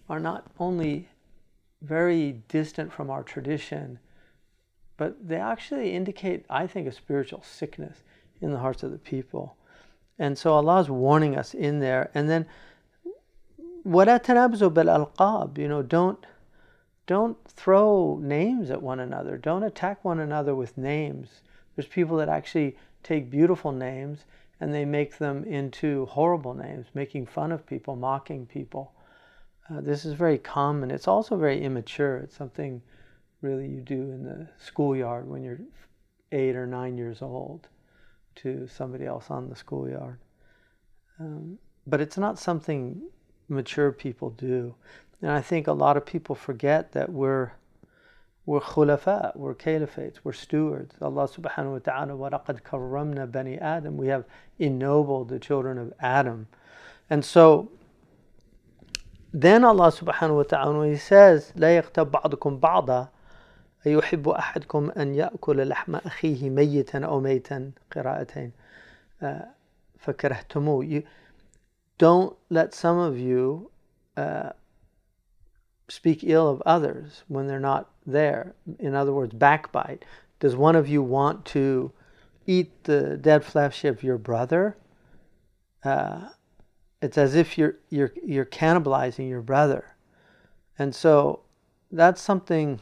are 0.10 0.20
not 0.20 0.48
only 0.60 1.08
very 1.82 2.42
distant 2.48 2.92
from 2.92 3.10
our 3.10 3.24
tradition, 3.24 4.00
but 4.98 5.28
they 5.28 5.38
actually 5.38 5.94
indicate, 5.94 6.46
I 6.50 6.68
think, 6.68 6.88
a 6.88 6.92
spiritual 6.92 7.44
sickness 7.44 8.04
in 8.42 8.52
the 8.52 8.60
hearts 8.60 8.84
of 8.84 8.92
the 8.92 8.98
people. 8.98 9.56
And 10.19 10.39
so 10.39 10.53
Allah 10.53 10.81
is 10.81 10.91
warning 10.91 11.37
us 11.37 11.55
in 11.55 11.81
there. 11.81 12.11
And 12.15 12.29
then, 12.31 12.47
وَلَا 13.87 14.23
تَنَابْزُوا 14.23 14.73
بِالْأَلْقَابِ 14.73 15.59
You 15.59 15.69
know, 15.69 15.83
don't, 15.83 16.25
don't 17.07 17.37
throw 17.49 18.19
names 18.23 18.71
at 18.71 18.83
one 18.83 19.01
another. 19.01 19.37
Don't 19.37 19.65
attack 19.65 20.05
one 20.05 20.21
another 20.21 20.55
with 20.55 20.79
names. 20.79 21.43
There's 21.75 21.89
people 21.89 22.17
that 22.19 22.29
actually 22.29 22.77
take 23.03 23.31
beautiful 23.31 23.73
names 23.73 24.25
and 24.61 24.73
they 24.73 24.85
make 24.85 25.19
them 25.19 25.45
into 25.45 26.07
horrible 26.07 26.55
names, 26.55 26.87
making 26.95 27.27
fun 27.27 27.51
of 27.51 27.67
people, 27.67 27.97
mocking 27.97 28.47
people. 28.47 28.93
Uh, 29.69 29.81
this 29.81 30.05
is 30.05 30.15
very 30.15 30.39
common. 30.39 30.91
It's 30.91 31.09
also 31.09 31.37
very 31.37 31.63
immature. 31.63 32.19
It's 32.19 32.37
something 32.37 32.81
really 33.43 33.67
you 33.67 33.81
do 33.81 33.95
in 33.95 34.23
the 34.23 34.49
schoolyard 34.59 35.29
when 35.29 35.43
you're 35.43 35.61
eight 36.33 36.57
or 36.57 36.67
nine 36.67 36.97
years 36.97 37.21
old 37.21 37.69
to 38.38 38.68
somebody 38.68 39.06
else 39.06 39.30
on 39.30 39.50
the 39.50 39.56
schoolyard. 39.56 40.20
Um, 41.20 41.58
but 41.86 42.02
it's 42.02 42.18
not 42.18 42.40
something 42.40 43.02
mature 43.48 43.92
people 43.92 44.30
do. 44.30 44.76
And 45.22 45.32
I 45.32 45.42
think 45.42 45.68
a 45.68 45.74
lot 45.74 45.98
of 45.98 46.06
people 46.06 46.36
forget 46.36 46.94
that 46.94 47.12
we're 47.12 47.52
we're 48.46 48.62
khulafa, 48.62 49.36
we're 49.36 49.54
caliphates, 49.54 50.16
we're 50.24 50.34
stewards. 50.34 50.96
Allah 51.02 51.28
subhanahu 51.28 51.74
wa 51.74 51.80
ta'ala 51.80 52.16
wa 52.16 52.30
Raqad 52.32 52.64
karramna 52.64 53.32
bani 53.32 53.60
Adam. 53.60 53.96
We 53.96 54.08
have 54.08 54.26
ennobled 54.58 55.30
the 55.30 55.38
children 55.38 55.78
of 55.78 55.94
Adam. 56.00 56.48
And 57.12 57.24
so 57.24 57.72
then 59.32 59.64
Allah 59.64 59.92
subhanahu 59.92 60.38
wa 60.38 60.44
ta'ala 60.44 60.88
he 60.88 60.98
says, 60.98 61.54
La 61.56 61.68
yaqtab 61.68 62.10
ba'da 62.10 63.10
أيحب 63.89 64.29
أحدكم 64.29 64.91
أن 64.91 65.15
يأكل 65.15 65.69
لحم 65.69 65.95
أخيه 65.97 66.51
ميتا 66.51 66.99
أو 66.99 67.21
ميتا 67.21 67.71
قراءتين 67.93 68.53
فكرهتموه 69.99 70.85
you 70.85 71.03
don't 71.99 72.37
let 72.51 72.75
some 72.75 72.99
of 72.99 73.19
you 73.19 73.71
uh, 74.17 74.51
speak 75.89 76.25
ill 76.25 76.49
of 76.49 76.63
others 76.67 77.25
when 77.29 77.47
they're 77.47 77.61
not 77.61 77.91
there 78.07 78.55
in 78.79 78.95
other 78.95 79.13
words 79.13 79.35
backbite 79.35 80.05
does 80.41 80.57
one 80.57 80.77
of 80.77 80.89
you 80.89 81.03
want 81.03 81.45
to 81.45 81.93
eat 82.47 82.85
the 82.85 83.17
dead 83.17 83.45
flesh 83.45 83.85
of 83.85 84.03
your 84.03 84.19
brother 84.19 84.77
uh, 85.85 86.29
it's 87.01 87.19
as 87.19 87.35
if 87.35 87.59
you're 87.59 87.77
you're 87.91 88.13
you're 88.25 88.47
cannibalizing 88.47 89.29
your 89.29 89.43
brother 89.43 89.95
And 90.79 90.95
so 90.95 91.41
that's 91.91 92.21
something, 92.21 92.81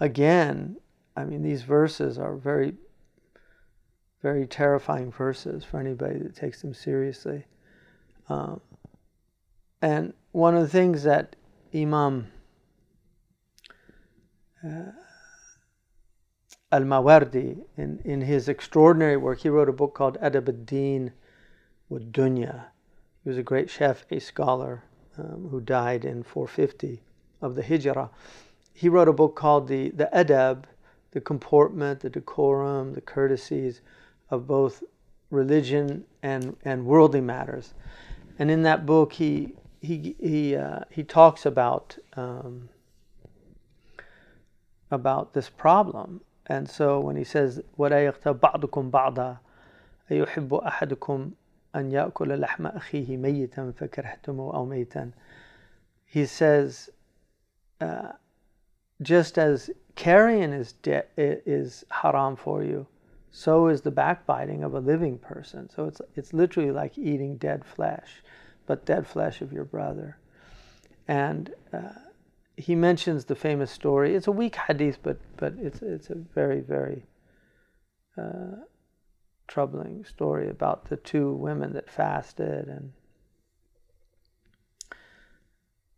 again, 0.00 0.76
I 1.16 1.24
mean, 1.24 1.42
these 1.42 1.62
verses 1.62 2.18
are 2.18 2.36
very, 2.36 2.74
very 4.22 4.46
terrifying 4.46 5.12
verses 5.12 5.64
for 5.64 5.78
anybody 5.78 6.18
that 6.18 6.34
takes 6.34 6.62
them 6.62 6.74
seriously. 6.74 7.44
Um, 8.28 8.60
and 9.80 10.14
one 10.32 10.56
of 10.56 10.62
the 10.62 10.68
things 10.68 11.02
that 11.04 11.36
Imam 11.74 12.28
uh, 14.64 14.92
Al 16.72 16.80
Mawardi, 16.80 17.58
in, 17.76 18.00
in 18.04 18.22
his 18.22 18.48
extraordinary 18.48 19.16
work, 19.16 19.40
he 19.40 19.48
wrote 19.48 19.68
a 19.68 19.72
book 19.72 19.94
called 19.94 20.18
Adab 20.20 20.48
ad 20.48 20.66
Din 20.66 21.12
wa 21.88 21.98
Dunya. 21.98 22.64
He 23.22 23.28
was 23.28 23.38
a 23.38 23.42
great 23.42 23.68
Shafi'i 23.68 24.20
scholar 24.20 24.82
um, 25.16 25.48
who 25.50 25.60
died 25.60 26.04
in 26.04 26.24
450 26.24 27.00
of 27.40 27.54
the 27.54 27.62
Hijrah 27.62 28.10
He 28.73 28.89
wrote 28.89 29.07
a 29.07 29.13
book 29.13 29.35
called 29.35 29.67
the, 29.67 29.89
the 29.89 30.09
Adab, 30.13 30.63
the 31.11 31.21
comportment, 31.21 31.99
the 32.01 32.09
decorum, 32.09 32.93
the 32.93 33.01
courtesies 33.01 33.81
of 34.29 34.47
both 34.47 34.83
religion 35.31 36.05
and, 36.23 36.55
and 36.63 36.85
worldly 36.85 37.21
matters. 37.21 37.73
And 38.37 38.49
in 38.49 38.63
that 38.63 38.85
book, 38.85 39.13
he, 39.13 39.53
he, 39.81 40.15
he, 40.19 40.55
uh, 40.55 40.81
he 40.89 41.03
talks 41.03 41.45
about, 41.45 41.97
um, 42.15 42.69
about 44.91 45.33
this 45.33 45.49
problem. 45.49 46.21
And 46.45 46.69
so 46.69 46.99
when 46.99 47.15
he 47.15 47.23
says, 47.23 47.61
وَلَا 47.77 48.11
يَغْتَبْ 48.11 48.39
بَعْضُكُمْ 48.39 48.91
بَعْضًا 48.91 49.37
أَيُحِبُّ 50.09 50.63
أَحَدُكُمْ 50.65 51.31
أن 51.75 51.91
يأكل 51.91 52.39
لحم 52.39 52.67
أخيه 52.67 53.17
ميتا 53.17 53.71
فكرهتمه 53.71 54.53
أو 54.53 54.65
ميتا. 54.65 55.11
He 56.05 56.25
says, 56.25 56.89
uh, 57.79 58.13
just 59.04 59.38
as 59.38 59.70
carrion 59.94 60.52
is, 60.52 60.72
de- 60.72 61.06
is 61.16 61.84
haram 61.90 62.36
for 62.36 62.62
you, 62.62 62.86
so 63.30 63.68
is 63.68 63.82
the 63.82 63.90
backbiting 63.90 64.62
of 64.62 64.74
a 64.74 64.80
living 64.80 65.18
person. 65.18 65.68
So 65.70 65.86
it's, 65.86 66.00
it's 66.16 66.32
literally 66.32 66.70
like 66.70 66.96
eating 66.96 67.36
dead 67.36 67.64
flesh, 67.64 68.22
but 68.66 68.86
dead 68.86 69.06
flesh 69.06 69.40
of 69.40 69.52
your 69.52 69.64
brother. 69.64 70.18
And 71.06 71.52
uh, 71.72 71.90
he 72.56 72.74
mentions 72.74 73.24
the 73.24 73.34
famous 73.34 73.70
story. 73.70 74.14
It's 74.14 74.26
a 74.26 74.32
weak 74.32 74.56
hadith, 74.56 74.98
but, 75.02 75.18
but 75.36 75.54
it's, 75.58 75.82
it's 75.82 76.10
a 76.10 76.14
very, 76.14 76.60
very 76.60 77.04
uh, 78.16 78.62
troubling 79.46 80.04
story 80.04 80.48
about 80.48 80.88
the 80.88 80.96
two 80.96 81.32
women 81.32 81.72
that 81.74 81.90
fasted 81.90 82.68
and 82.68 82.92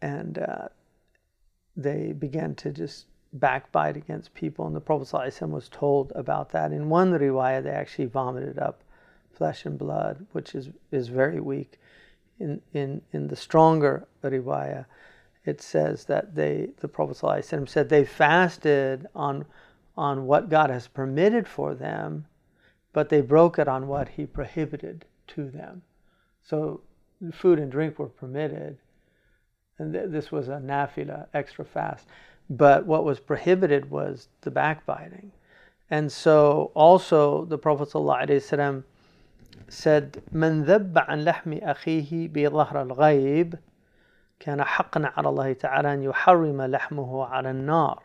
and 0.02 0.38
uh, 0.38 0.68
they 1.76 2.12
began 2.12 2.54
to 2.56 2.70
just 2.70 3.06
backbite 3.32 3.96
against 3.96 4.34
people. 4.34 4.66
And 4.66 4.74
the 4.74 4.80
Prophet 4.80 5.08
ﷺ 5.08 5.50
was 5.50 5.68
told 5.68 6.12
about 6.14 6.50
that. 6.50 6.72
In 6.72 6.88
one 6.88 7.12
riwayah, 7.12 7.62
they 7.62 7.70
actually 7.70 8.06
vomited 8.06 8.58
up 8.58 8.82
flesh 9.32 9.66
and 9.66 9.78
blood, 9.78 10.26
which 10.32 10.54
is, 10.54 10.70
is 10.90 11.08
very 11.08 11.40
weak. 11.40 11.78
In, 12.38 12.60
in, 12.72 13.02
in 13.12 13.28
the 13.28 13.36
stronger 13.36 14.06
riwayah, 14.22 14.86
it 15.44 15.60
says 15.60 16.04
that 16.06 16.34
they, 16.34 16.70
the 16.80 16.88
Prophet 16.88 17.18
ﷺ 17.18 17.68
said 17.68 17.88
they 17.88 18.04
fasted 18.04 19.06
on, 19.14 19.44
on 19.96 20.26
what 20.26 20.48
God 20.48 20.70
has 20.70 20.88
permitted 20.88 21.46
for 21.46 21.74
them 21.74 22.26
but 22.96 23.10
they 23.10 23.20
broke 23.20 23.58
it 23.58 23.68
on 23.68 23.88
what 23.88 24.08
he 24.08 24.24
prohibited 24.24 25.04
to 25.26 25.50
them. 25.50 25.82
So 26.42 26.80
food 27.30 27.58
and 27.58 27.70
drink 27.70 27.98
were 27.98 28.08
permitted, 28.08 28.78
and 29.79 29.93
th- 29.93 30.09
this 30.09 30.31
was 30.31 30.47
a 30.47 30.57
nafila, 30.57 31.27
extra 31.33 31.65
fast. 31.65 32.07
But 32.49 32.85
what 32.85 33.03
was 33.03 33.19
prohibited 33.19 33.89
was 33.89 34.27
the 34.41 34.51
backbiting. 34.51 35.31
And 35.89 36.11
so 36.11 36.71
also 36.73 37.45
the 37.45 37.57
Prophet 37.57 37.89
ﷺ 37.89 38.83
said, 39.67 40.21
من 40.33 40.65
ذب 40.65 40.97
عن 40.97 41.23
لحم 41.23 41.53
أخيه 41.53 42.29
بظهر 42.33 42.81
الغيب 42.81 43.55
كان 44.39 44.63
حقا 44.63 45.11
على 45.17 45.29
الله 45.29 45.53
تعالى 45.53 45.93
أن 45.93 46.03
يحرم 46.03 46.61
لحمه 46.61 47.25
على 47.25 47.51
النار. 47.51 47.99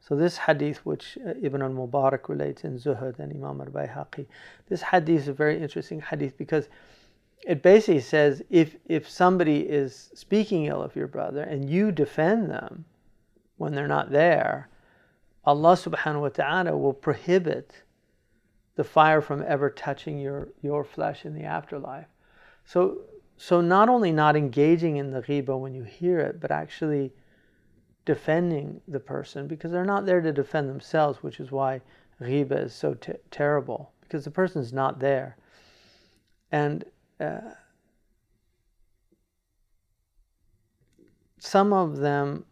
So 0.00 0.16
this 0.16 0.38
hadith, 0.38 0.78
which 0.86 1.18
uh, 1.26 1.34
Ibn 1.42 1.62
al-Mubarak 1.62 2.28
relates 2.28 2.64
in 2.64 2.78
Zuhud 2.78 3.18
and 3.18 3.32
Imam 3.32 3.60
al-Bayhaqi, 3.60 4.26
this 4.68 4.82
hadith 4.82 5.22
is 5.22 5.28
a 5.28 5.32
very 5.32 5.60
interesting 5.60 6.00
hadith 6.00 6.38
because 6.38 6.68
it 7.43 7.61
basically 7.61 8.01
says 8.01 8.41
if, 8.49 8.75
if 8.85 9.09
somebody 9.09 9.59
is 9.59 10.09
speaking 10.13 10.65
ill 10.65 10.81
of 10.81 10.95
your 10.95 11.07
brother 11.07 11.41
and 11.41 11.69
you 11.69 11.91
defend 11.91 12.49
them 12.49 12.85
when 13.57 13.73
they're 13.73 13.87
not 13.87 14.11
there, 14.11 14.69
Allah 15.45 15.73
subhanahu 15.73 16.21
wa 16.21 16.29
ta'ala 16.29 16.77
will 16.77 16.93
prohibit 16.93 17.83
the 18.75 18.83
fire 18.83 19.21
from 19.21 19.43
ever 19.47 19.69
touching 19.69 20.19
your, 20.19 20.49
your 20.61 20.83
flesh 20.83 21.25
in 21.25 21.33
the 21.33 21.43
afterlife. 21.43 22.07
So, 22.65 23.01
so 23.37 23.61
not 23.61 23.89
only 23.89 24.11
not 24.11 24.35
engaging 24.35 24.97
in 24.97 25.11
the 25.11 25.21
ghiba 25.21 25.57
when 25.59 25.75
you 25.75 25.83
hear 25.83 26.19
it, 26.19 26.39
but 26.41 26.51
actually 26.51 27.13
defending 28.05 28.81
the 28.87 28.99
person 28.99 29.47
because 29.47 29.71
they're 29.71 29.85
not 29.85 30.05
there 30.05 30.21
to 30.21 30.31
defend 30.31 30.69
themselves, 30.69 31.21
which 31.21 31.39
is 31.39 31.51
why 31.51 31.81
ghiba 32.21 32.65
is 32.65 32.73
so 32.73 32.95
terrible 33.31 33.91
because 34.01 34.23
the 34.23 34.31
person 34.31 34.61
is 34.61 34.73
not 34.73 34.99
there. 34.99 35.37
And 36.51 36.85
uh, 37.19 37.39
some 41.39 41.73
of 41.73 41.97
them 41.97 42.45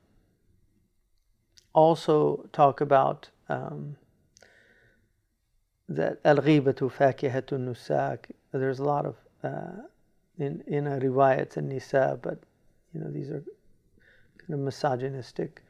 also 1.74 2.48
talk 2.54 2.82
about 2.82 3.30
um, 3.50 3.96
that 5.90 6.20
al 6.24 6.38
ghibatu 6.38 6.92
fakihatun 6.92 7.66
nusak. 7.68 8.32
There's 8.52 8.80
a 8.80 8.84
lot 8.84 9.06
of 9.06 9.16
uh, 9.44 9.84
in 10.38 10.64
in 10.68 10.88
a 10.88 11.00
riwayat 11.00 11.58
and 11.58 11.70
nisa, 11.70 12.20
but 12.22 12.40
you 12.94 13.02
know 13.02 13.10
these 13.10 13.30
are 13.30 13.44
kind 14.38 14.54
of 14.54 14.60
misogynistic 14.60 15.64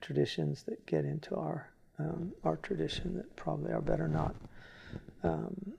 traditions 0.00 0.62
that 0.64 0.84
get 0.86 1.04
into 1.04 1.34
our 1.36 1.70
um, 1.98 2.32
our 2.44 2.56
tradition 2.56 3.14
that 3.14 3.36
probably 3.36 3.72
are 3.72 3.80
better 3.80 4.08
not 4.08 4.34
um, 5.22 5.74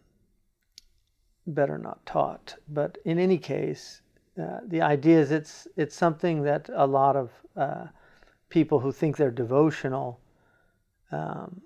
better 1.47 1.77
not 1.77 2.05
taught. 2.05 2.55
But 2.67 2.97
in 3.05 3.19
any 3.19 3.38
case, 3.38 4.01
uh, 4.41 4.60
the 4.67 4.81
idea 4.81 5.19
is 5.19 5.31
it's 5.31 5.67
it's 5.77 5.95
something 5.95 6.43
that 6.43 6.69
a 6.73 6.86
lot 6.86 7.15
of 7.15 7.31
uh, 7.55 7.86
people 8.49 8.79
who 8.79 8.91
think 8.91 9.17
they're 9.17 9.31
devotional 9.31 10.19
um, 11.12 11.62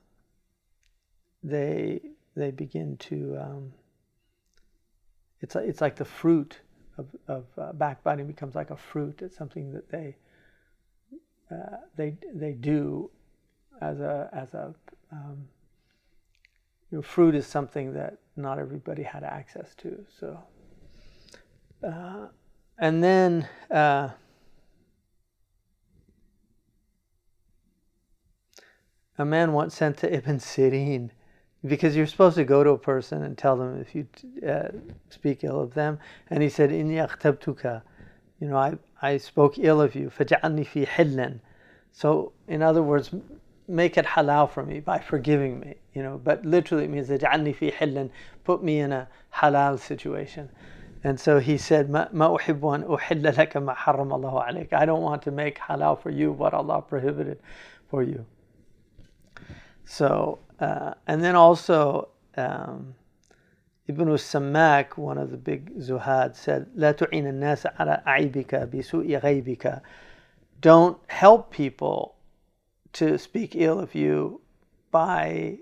they 1.43 2.01
they 2.35 2.51
begin 2.51 2.97
to 2.97 3.37
um, 3.39 3.73
it's 5.41 5.55
it's 5.55 5.81
like 5.81 5.95
the 5.95 6.05
fruit 6.05 6.59
of, 6.97 7.07
of 7.27 7.45
uh, 7.57 7.73
backbiting 7.73 8.27
becomes 8.27 8.55
like 8.55 8.71
a 8.71 8.77
fruit. 8.77 9.21
It's 9.21 9.37
something 9.37 9.71
that 9.71 9.89
they 9.89 10.17
uh, 11.51 11.77
they 11.95 12.17
they 12.33 12.51
do 12.51 13.09
as 13.81 13.99
a 13.99 14.29
as 14.33 14.53
a 14.53 14.73
um, 15.11 15.47
you 16.91 16.97
know, 16.97 17.01
fruit 17.01 17.35
is 17.35 17.45
something 17.45 17.93
that 17.93 18.17
not 18.35 18.59
everybody 18.59 19.03
had 19.03 19.23
access 19.23 19.75
to. 19.75 20.05
So, 20.19 20.39
uh, 21.83 22.27
and 22.77 23.03
then 23.03 23.47
uh, 23.69 24.09
a 29.17 29.25
man 29.25 29.53
once 29.53 29.75
sent 29.75 29.97
to 29.97 30.13
Ibn 30.13 30.39
Sirin 30.39 31.11
because 31.65 31.95
you're 31.95 32.07
supposed 32.07 32.37
to 32.37 32.45
go 32.45 32.63
to 32.63 32.71
a 32.71 32.77
person 32.77 33.23
and 33.23 33.37
tell 33.37 33.57
them 33.57 33.79
if 33.79 33.93
you 33.93 34.07
uh, 34.47 34.69
speak 35.09 35.43
ill 35.43 35.59
of 35.59 35.73
them, 35.73 35.99
and 36.29 36.41
he 36.41 36.49
said, 36.49 36.69
"Inni 36.69 37.05
akhtabtuka," 37.05 37.81
you 38.39 38.47
know, 38.47 38.57
I 38.57 38.77
I 39.01 39.17
spoke 39.17 39.59
ill 39.59 39.81
of 39.81 39.93
you. 39.93 40.09
Faj'alni 40.09 40.65
fi 40.65 40.85
hillan. 40.85 41.41
So, 41.91 42.31
in 42.47 42.61
other 42.61 42.81
words, 42.81 43.11
make 43.67 43.97
it 43.97 44.05
halal 44.05 44.49
for 44.49 44.63
me 44.63 44.79
by 44.79 44.99
forgiving 44.99 45.59
me 45.59 45.75
You 45.94 46.02
know, 46.02 46.20
but 46.22 46.44
literally 46.44 46.84
it 46.84 46.90
means 46.90 47.08
اجعلني 47.08 47.54
في 47.54 47.72
حل, 47.72 48.10
put 48.44 48.62
me 48.62 48.80
in 48.80 48.92
a 48.92 49.08
halal 49.32 49.78
situation. 49.78 50.48
And 51.02 51.20
so 51.20 51.38
he 51.38 51.58
said, 51.58 51.88
ما, 51.88 52.10
ما 52.12 52.36
أحب 52.36 52.60
أن 52.60 52.98
أحل 52.98 53.22
لك 53.22 53.56
ما 53.56 53.74
حرم 53.74 54.12
الله 54.12 54.42
عليك. 54.42 54.72
I 54.72 54.86
don't 54.86 55.02
want 55.02 55.22
to 55.22 55.30
make 55.30 55.58
halal 55.58 56.00
for 56.00 56.10
you 56.10 56.32
what 56.32 56.54
Allah 56.54 56.82
prohibited 56.82 57.38
for 57.88 58.02
you. 58.02 58.24
So, 59.84 60.38
uh, 60.60 60.94
and 61.06 61.22
then 61.22 61.36
also, 61.36 62.08
um, 62.36 62.94
Ibn 63.86 64.06
Sammak, 64.06 64.96
one 64.96 65.18
of 65.18 65.30
the 65.30 65.36
big 65.36 65.78
zuhad, 65.78 66.34
said, 66.34 66.66
لا 66.76 66.92
تعين 66.92 67.26
الناس 67.26 67.66
على 67.78 68.02
عيبك 68.06 68.54
بسوء 68.54 69.20
غيبك. 69.20 69.82
Don't 70.62 70.98
help 71.08 71.50
people 71.50 72.14
to 72.94 73.18
speak 73.18 73.54
ill 73.54 73.78
of 73.78 73.94
you 73.94 74.40
by 74.90 75.58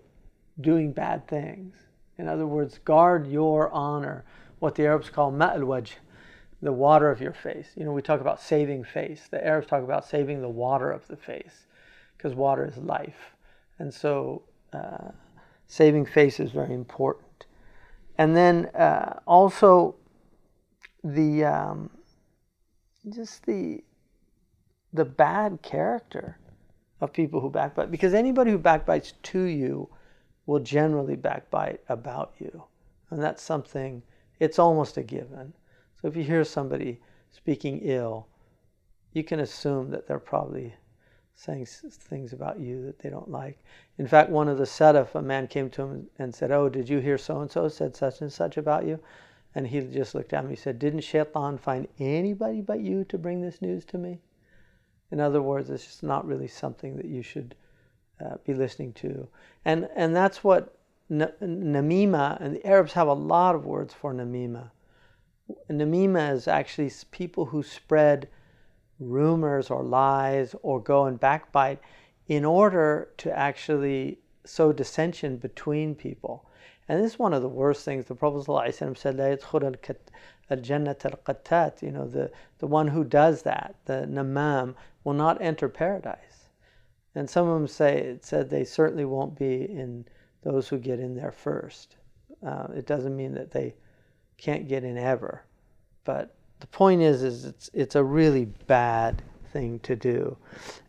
doing 0.60 0.92
bad 0.92 1.28
things. 1.28 1.76
In 2.18 2.28
other 2.28 2.48
words, 2.48 2.80
guard 2.80 3.28
your 3.28 3.72
honor, 3.72 4.26
what 4.60 4.76
the 4.76 4.86
Arabs 4.86 5.10
call 5.10 5.32
ma'al 5.32 5.90
the 6.62 6.74
water 6.74 7.12
of 7.12 7.22
your 7.22 7.34
face. 7.34 7.70
You 7.76 7.86
know, 7.86 7.92
we 7.92 8.02
talk 8.02 8.22
about 8.22 8.42
saving 8.42 8.84
face. 8.84 9.28
The 9.30 9.46
Arabs 9.46 9.68
talk 9.68 9.84
about 9.84 10.06
saving 10.06 10.42
the 10.42 10.50
water 10.50 10.92
of 10.92 11.08
the 11.08 11.16
face 11.16 11.68
because 12.18 12.34
water 12.34 12.66
is 12.66 12.78
life. 12.78 13.36
And 13.78 13.94
so 13.94 14.44
uh, 14.74 15.12
saving 15.68 16.06
face 16.08 16.40
is 16.40 16.52
very 16.52 16.74
important. 16.74 17.46
And 18.18 18.36
then 18.36 18.66
uh, 18.76 19.20
also 19.28 19.96
the 21.04 21.46
um, 21.46 21.92
just 23.10 23.46
the 23.46 23.84
the 24.94 25.06
bad 25.06 25.62
character 25.62 26.40
of 27.02 27.14
people 27.14 27.40
who 27.40 27.52
backbite 27.52 27.92
because 27.92 28.16
anybody 28.16 28.50
who 28.50 28.58
backbites 28.58 29.14
to 29.22 29.44
you 29.44 29.88
will 30.48 30.60
generally 30.60 31.16
backbite 31.16 31.82
about 31.90 32.34
you. 32.40 32.64
And 33.12 33.22
that's 33.22 33.44
something 33.44 34.02
it's 34.40 34.58
almost 34.58 34.98
a 34.98 35.04
given. 35.04 35.54
So 36.02 36.08
if 36.08 36.16
you 36.16 36.24
hear 36.24 36.44
somebody 36.44 37.00
speaking 37.30 37.80
ill 37.84 38.28
you 39.14 39.24
can 39.24 39.40
assume 39.40 39.90
that 39.90 40.08
they're 40.08 40.20
probably 40.20 40.76
saying 41.34 41.66
things 41.66 42.34
about 42.34 42.60
you 42.60 42.86
that 42.86 43.00
they 43.00 43.10
don't 43.10 43.32
like. 43.32 43.58
In 43.98 44.08
fact 44.08 44.30
one 44.30 44.48
of 44.48 44.58
the 44.58 44.64
salaf 44.64 45.16
a 45.16 45.22
man 45.22 45.48
came 45.48 45.70
to 45.72 45.82
him 45.82 46.08
and 46.20 46.34
said 46.34 46.52
oh 46.52 46.70
did 46.70 46.88
you 46.88 47.00
hear 47.00 47.18
so 47.18 47.42
and 47.42 47.52
so 47.52 47.68
said 47.68 47.96
such 47.96 48.22
and 48.22 48.32
such 48.32 48.58
about 48.58 48.86
you? 48.86 49.00
And 49.56 49.68
he 49.68 49.82
just 49.82 50.14
looked 50.14 50.34
at 50.34 50.44
me 50.44 50.52
and 50.52 50.60
said 50.60 50.80
didn't 50.80 51.02
shaitan 51.02 51.58
find 51.58 51.88
anybody 52.00 52.62
but 52.62 52.82
you 52.82 53.04
to 53.06 53.18
bring 53.18 53.42
this 53.42 53.62
news 53.62 53.86
to 53.86 53.98
me? 53.98 54.20
In 55.12 55.20
other 55.20 55.42
words, 55.42 55.70
it's 55.70 55.86
just 55.86 56.04
not 56.04 56.28
really 56.28 56.48
something 56.48 56.96
that 56.98 57.06
you 57.06 57.22
should 57.22 57.56
uh, 58.24 58.38
be 58.46 58.54
listening 58.54 58.94
to. 58.94 59.28
And, 59.66 59.88
and 59.96 60.16
that's 60.16 60.44
what 60.44 60.78
n- 61.12 61.32
namima, 61.42 62.40
and 62.42 62.56
the 62.56 62.66
Arabs 62.66 62.94
have 62.94 63.08
a 63.08 63.14
lot 63.14 63.56
of 63.56 63.66
words 63.66 63.94
for 63.94 64.14
namima. 64.14 64.72
Namima 65.70 66.34
is 66.34 66.48
actually 66.48 66.92
people 67.12 67.46
who 67.46 67.64
spread 67.64 68.28
rumors 69.00 69.70
or 69.70 69.84
lies 69.84 70.56
or 70.62 70.82
go 70.82 71.06
and 71.06 71.20
backbite 71.20 71.80
in 72.28 72.44
order 72.44 73.10
to 73.18 73.38
actually 73.38 74.20
sow 74.44 74.72
dissension 74.74 75.38
between 75.38 75.96
people. 75.96 76.50
And 76.90 77.04
this 77.04 77.14
is 77.14 77.20
one 77.20 77.34
of 77.34 77.42
the 77.42 77.50
worst 77.50 77.84
things. 77.84 78.06
The 78.06 78.16
Prophet 78.16 78.46
said, 78.46 79.20
al 79.20 80.58
jannat 80.58 81.06
al 81.06 81.20
qattat, 81.26 81.82
you 81.82 81.92
know, 81.92 82.08
the, 82.08 82.32
the 82.60 82.68
one 82.68 82.88
who 82.88 83.04
does 83.04 83.42
that, 83.44 83.76
the 83.86 84.08
namam, 84.10 84.76
will 85.04 85.14
not 85.14 85.42
enter 85.42 85.68
paradise. 85.68 86.37
And 87.18 87.28
some 87.28 87.48
of 87.48 87.56
them 87.56 87.68
say 87.68 88.20
said 88.22 88.48
they 88.48 88.64
certainly 88.64 89.04
won't 89.04 89.36
be 89.36 89.64
in 89.64 90.06
those 90.44 90.68
who 90.68 90.78
get 90.78 91.00
in 91.00 91.16
there 91.16 91.32
first. 91.32 91.98
Uh, 92.46 92.68
it 92.76 92.86
doesn't 92.86 93.18
mean 93.18 93.34
that 93.34 93.50
they 93.50 93.74
can't 94.38 94.68
get 94.68 94.84
in 94.84 95.00
ever, 95.00 95.44
but 96.04 96.36
the 96.60 96.68
point 96.68 97.02
is, 97.02 97.24
is 97.24 97.46
it's 97.46 97.72
it's 97.74 97.96
a 97.96 98.04
really 98.04 98.46
bad 98.68 99.24
thing 99.52 99.80
to 99.80 99.96
do, 99.96 100.38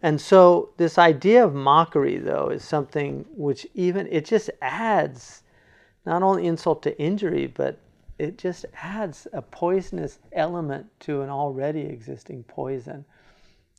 and 0.03 0.21
so 0.21 0.69
this 0.77 0.99
idea 0.99 1.43
of 1.43 1.55
mockery 1.55 2.19
though 2.19 2.51
is 2.51 2.63
something 2.63 3.25
which 3.35 3.67
even 3.73 4.07
it 4.09 4.27
just 4.27 4.51
adds 4.61 5.45
not 6.05 6.23
only 6.23 6.47
insult 6.47 6.83
to 6.83 7.01
injury, 7.01 7.47
but 7.47 7.79
it 8.19 8.37
just 8.37 8.67
adds 8.75 9.27
a 9.33 9.41
poisonous 9.41 10.19
element 10.33 10.89
to 11.01 11.23
an 11.23 11.31
already 11.31 11.87
existing 11.87 12.43
poison. 12.45 13.07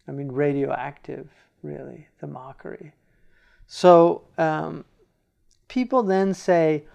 I 0.08 0.12
mean, 0.12 0.32
radioactive, 0.32 1.30
really, 1.64 2.08
the 2.20 2.28
mockery. 2.28 2.94
So 3.68 4.24
um, 4.38 4.86
people 5.68 6.04
then 6.04 6.34
say, 6.34 6.86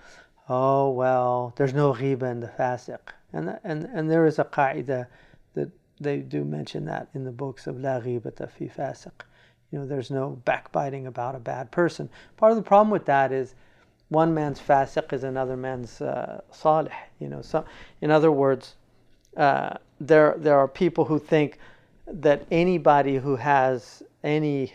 oh, 0.49 0.91
well, 0.91 1.53
there's 1.57 1.75
no 1.75 1.93
ghiba 1.93 2.31
in 2.31 2.41
the 2.41 2.49
fasiq. 2.49 2.99
And, 3.33 3.59
and, 3.65 3.85
and 3.85 4.11
there 4.11 4.27
is 4.27 4.39
a 4.39 4.45
qaida 4.45 5.07
that 5.55 5.71
they 6.01 6.19
do 6.19 6.45
mention 6.45 6.85
that 6.87 7.09
in 7.15 7.25
the 7.25 7.31
books 7.33 7.67
of 7.67 7.81
La 7.81 8.01
ghibata 8.01 8.51
fi 8.51 8.69
fasiq. 8.69 9.13
You 9.71 9.81
know, 9.81 9.87
there's 9.87 10.11
no 10.11 10.41
backbiting 10.45 11.07
about 11.07 11.35
a 11.35 11.41
bad 11.41 11.71
person. 11.71 12.09
Part 12.37 12.53
of 12.53 12.57
the 12.57 12.63
problem 12.63 12.91
with 12.91 13.07
that 13.07 13.33
is 13.33 13.55
one 14.09 14.35
man's 14.35 14.61
fasiq 14.61 15.13
is 15.13 15.25
another 15.25 15.57
man's 15.57 16.01
uh, 16.01 16.41
salih. 16.53 16.93
You 17.19 17.29
know, 17.29 17.43
so 17.43 17.65
in 18.01 18.11
other 18.11 18.31
words, 18.31 18.77
uh, 19.37 19.75
there 20.01 20.35
there 20.39 20.59
are 20.59 20.69
people 20.69 21.07
who 21.07 21.19
think 21.19 21.59
that 22.07 22.47
anybody 22.51 23.17
who 23.17 23.37
has 23.37 24.03
any 24.23 24.73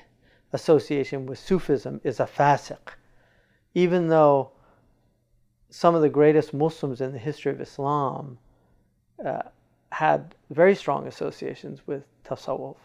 association 0.53 1.25
with 1.25 1.39
Sufism 1.39 2.01
is 2.03 2.19
a 2.19 2.25
fasiq, 2.25 2.95
even 3.73 4.07
though 4.07 4.51
some 5.69 5.95
of 5.95 6.01
the 6.01 6.09
greatest 6.09 6.53
Muslims 6.53 7.01
in 7.01 7.11
the 7.11 7.19
history 7.19 7.51
of 7.51 7.61
Islam 7.61 8.37
uh, 9.23 9.43
had 9.91 10.35
very 10.49 10.75
strong 10.75 11.07
associations 11.07 11.81
with 11.85 12.03
tasawwuf. 12.23 12.77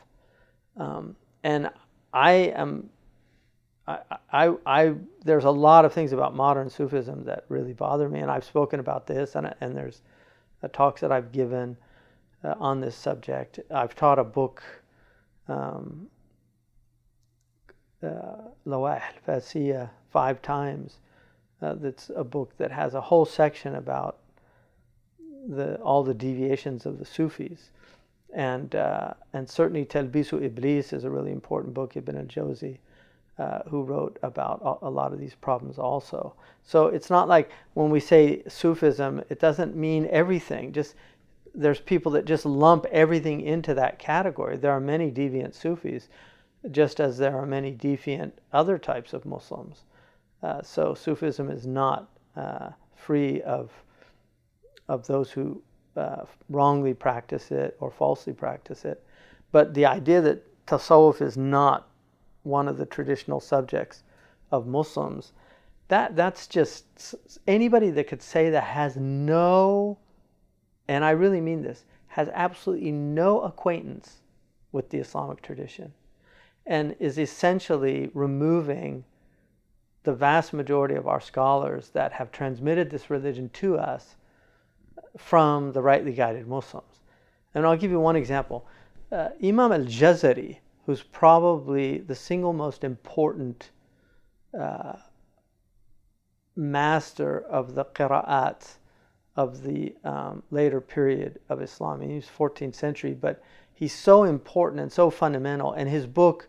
Um, 0.77 1.17
and 1.43 1.71
I 2.13 2.33
am 2.33 2.91
I, 3.87 3.99
I, 4.33 4.55
I, 4.65 4.95
there's 5.25 5.45
a 5.45 5.51
lot 5.51 5.85
of 5.85 5.93
things 5.93 6.13
about 6.13 6.35
modern 6.35 6.71
Sufism 6.71 7.25
that 7.25 7.45
really 7.49 7.75
bother 7.75 8.09
me, 8.09 8.21
and 8.21 8.31
I've 8.31 8.45
spoken 8.45 8.81
about 8.81 9.07
this, 9.07 9.35
and, 9.35 9.55
and 9.61 9.77
there's 9.77 10.01
uh, 10.63 10.69
talks 10.73 11.03
that 11.03 11.13
I've 11.13 11.33
given 11.33 11.77
uh, 12.45 12.55
on 12.61 12.81
this 12.81 12.95
subject. 12.95 13.61
I've 13.71 13.95
taught 13.95 14.19
a 14.19 14.25
book, 14.25 14.63
um, 15.49 16.09
uh, 18.03 18.51
Lawah 18.67 19.03
al 19.27 19.91
five 20.11 20.43
times. 20.43 20.99
Uh, 21.63 21.75
that's 21.75 22.11
a 22.15 22.25
book 22.25 22.53
that 22.59 22.71
has 22.71 22.95
a 22.95 23.01
whole 23.01 23.25
section 23.25 23.77
about 23.77 24.19
the 25.49 25.77
all 25.77 26.03
the 26.03 26.15
deviations 26.15 26.85
of 26.85 26.99
the 26.99 27.05
Sufis, 27.05 27.71
and 28.35 28.75
uh, 28.75 29.15
and 29.33 29.49
certainly 29.49 29.85
Talbisu 29.87 30.43
Iblis 30.43 30.93
is 30.93 31.05
a 31.05 31.11
really 31.11 31.33
important 31.33 31.73
book. 31.73 31.97
Ibn 31.97 32.17
al-Jawzi 32.17 32.79
uh, 33.39 33.61
who 33.69 33.83
wrote 33.83 34.19
about 34.23 34.79
a 34.83 34.91
lot 34.91 35.13
of 35.13 35.19
these 35.19 35.35
problems 35.35 35.79
also. 35.79 36.35
So 36.63 36.87
it's 36.87 37.11
not 37.11 37.29
like 37.29 37.51
when 37.75 37.91
we 37.91 38.01
say 38.01 38.43
Sufism, 38.47 39.23
it 39.29 39.41
doesn't 39.41 39.75
mean 39.75 40.07
everything. 40.11 40.73
Just 40.73 40.95
there's 41.55 41.81
people 41.81 42.13
that 42.13 42.25
just 42.25 42.45
lump 42.45 42.85
everything 42.87 43.41
into 43.41 43.75
that 43.75 43.99
category. 43.99 44.57
There 44.57 44.73
are 44.73 44.81
many 44.81 45.11
deviant 45.11 45.55
Sufis, 45.55 46.09
just 46.71 47.01
as 47.01 47.19
there 47.19 47.37
are 47.37 47.47
many 47.47 47.73
deviant 47.73 48.33
other 48.53 48.79
types 48.79 49.13
of 49.13 49.25
Muslims. 49.25 49.85
Uh, 50.43 50.63
so 50.63 50.95
Sufism 50.95 51.51
is 51.51 51.67
not 51.67 52.09
uh, 52.37 52.71
free 52.97 53.41
of 53.43 53.71
of 54.89 55.07
those 55.07 55.31
who 55.31 55.63
uh, 55.97 56.25
wrongly 56.51 56.93
practice 56.93 57.51
it 57.51 57.77
or 57.81 57.91
falsely 57.91 58.33
practice 58.33 58.85
it. 58.85 59.03
But 59.51 59.73
the 59.73 59.87
idea 59.87 60.21
that 60.21 60.67
tasawwuf 60.67 61.23
is 61.23 61.37
not 61.37 61.89
one 62.43 62.69
of 62.69 62.77
the 62.77 62.87
traditional 62.87 63.41
subjects 63.41 64.03
of 64.51 64.67
Muslims. 64.67 65.33
That 65.89 66.17
that's 66.17 66.47
just 66.47 67.15
anybody 67.47 67.91
that 67.91 68.09
could 68.09 68.23
say 68.23 68.51
that 68.51 68.65
has 68.65 68.97
no, 68.97 69.99
and 70.89 71.05
I 71.05 71.11
really 71.11 71.41
mean 71.41 71.63
this, 71.63 71.85
has 72.09 72.29
absolutely 72.33 72.93
no 72.93 73.41
acquaintance 73.41 74.19
with 74.73 74.91
the 74.91 74.99
Islamic 74.99 75.43
tradition, 75.43 75.93
and 76.67 76.95
is 76.99 77.19
essentially 77.19 78.11
removing 78.15 79.05
the 80.05 80.15
vast 80.15 80.53
majority 80.53 80.95
of 80.95 81.09
our 81.09 81.21
scholars 81.21 81.91
that 81.91 82.13
have 82.13 82.31
transmitted 82.31 82.91
this 82.91 83.11
religion 83.11 83.49
to 83.51 83.79
us 83.79 84.17
from 85.17 85.73
the 85.73 85.81
rightly 85.83 86.13
guided 86.13 86.47
Muslims. 86.47 87.01
And 87.55 87.65
I'll 87.65 87.77
give 87.77 87.91
you 87.91 88.01
one 88.01 88.17
example. 88.17 88.67
Uh, 89.11 89.31
Imam 89.43 89.73
al 89.73 89.85
Jazari, 89.85 90.59
who's 90.87 91.03
probably 91.03 91.99
the 91.99 92.15
single 92.15 92.53
most 92.53 92.85
important 92.85 93.71
uh, 94.59 94.95
master 96.57 97.41
of 97.41 97.75
the 97.75 97.85
qira'at 97.85 98.77
of 99.37 99.63
the 99.63 99.95
um, 100.05 100.43
later 100.51 100.81
period 100.81 101.41
of 101.49 101.61
Islam. 101.61 102.01
He 102.01 102.15
was 102.15 102.27
14th 102.27 102.75
century, 102.75 103.15
but 103.15 103.43
he's 103.73 103.93
so 103.93 104.25
important 104.25 104.81
and 104.81 104.93
so 104.93 105.11
fundamental. 105.11 105.73
And 105.73 105.89
his 105.89 106.07
book, 106.07 106.49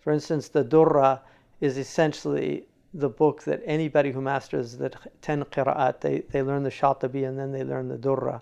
for 0.00 0.12
instance, 0.12 0.48
the 0.48 0.64
Durra, 0.64 1.20
is 1.60 1.78
essentially 1.78 2.66
the 2.94 3.08
book 3.08 3.42
that 3.44 3.60
anybody 3.64 4.12
who 4.12 4.20
masters 4.20 4.76
the 4.76 4.90
10 5.20 5.44
qira'at, 5.44 6.00
they, 6.00 6.20
they 6.30 6.42
learn 6.42 6.62
the 6.62 6.70
Shatibi 6.70 7.28
and 7.28 7.38
then 7.38 7.52
they 7.52 7.64
learn 7.64 7.88
the 7.88 7.98
Durra. 7.98 8.40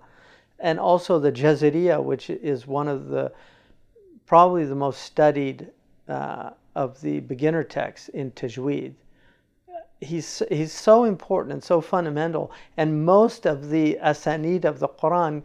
And 0.58 0.78
also 0.78 1.18
the 1.18 1.32
Jazariya, 1.32 2.02
which 2.02 2.30
is 2.30 2.66
one 2.66 2.86
of 2.86 3.08
the 3.08 3.32
probably 4.26 4.64
the 4.64 4.74
most 4.74 5.02
studied 5.02 5.68
uh, 6.08 6.50
of 6.74 7.00
the 7.00 7.20
beginner 7.20 7.64
texts 7.64 8.08
in 8.10 8.30
Tajweed. 8.32 8.94
He's, 10.02 10.42
he's 10.48 10.72
so 10.72 11.04
important 11.04 11.52
and 11.52 11.62
so 11.62 11.80
fundamental. 11.80 12.50
And 12.76 13.04
most 13.06 13.46
of 13.46 13.70
the 13.70 13.98
asanid 14.02 14.64
of 14.64 14.80
the 14.80 14.88
Quran, 14.88 15.42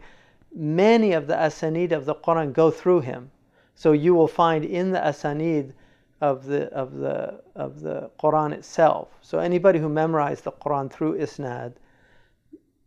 many 0.54 1.12
of 1.12 1.26
the 1.28 1.34
asanid 1.34 1.92
of 1.92 2.04
the 2.04 2.16
Quran 2.16 2.52
go 2.52 2.70
through 2.70 3.00
him. 3.00 3.30
So 3.74 3.92
you 3.92 4.14
will 4.14 4.28
find 4.28 4.64
in 4.64 4.90
the 4.90 4.98
asanid 4.98 5.72
of 6.20 6.44
the, 6.46 6.66
of 6.72 6.96
the, 6.96 7.40
of 7.54 7.80
the 7.80 8.10
Quran 8.20 8.52
itself. 8.52 9.08
So 9.22 9.38
anybody 9.38 9.78
who 9.78 9.88
memorized 9.88 10.42
the 10.42 10.52
Quran 10.52 10.90
through 10.90 11.18
isnad 11.18 11.74